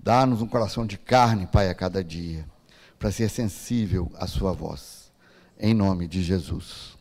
dá-nos 0.00 0.42
um 0.42 0.48
coração 0.48 0.84
de 0.84 0.98
carne, 0.98 1.46
Pai, 1.46 1.70
a 1.70 1.74
cada 1.74 2.02
dia, 2.02 2.44
para 2.98 3.12
ser 3.12 3.28
sensível 3.28 4.10
à 4.16 4.26
Sua 4.26 4.52
voz. 4.52 5.12
Em 5.58 5.74
nome 5.74 6.06
de 6.06 6.22
Jesus. 6.22 6.95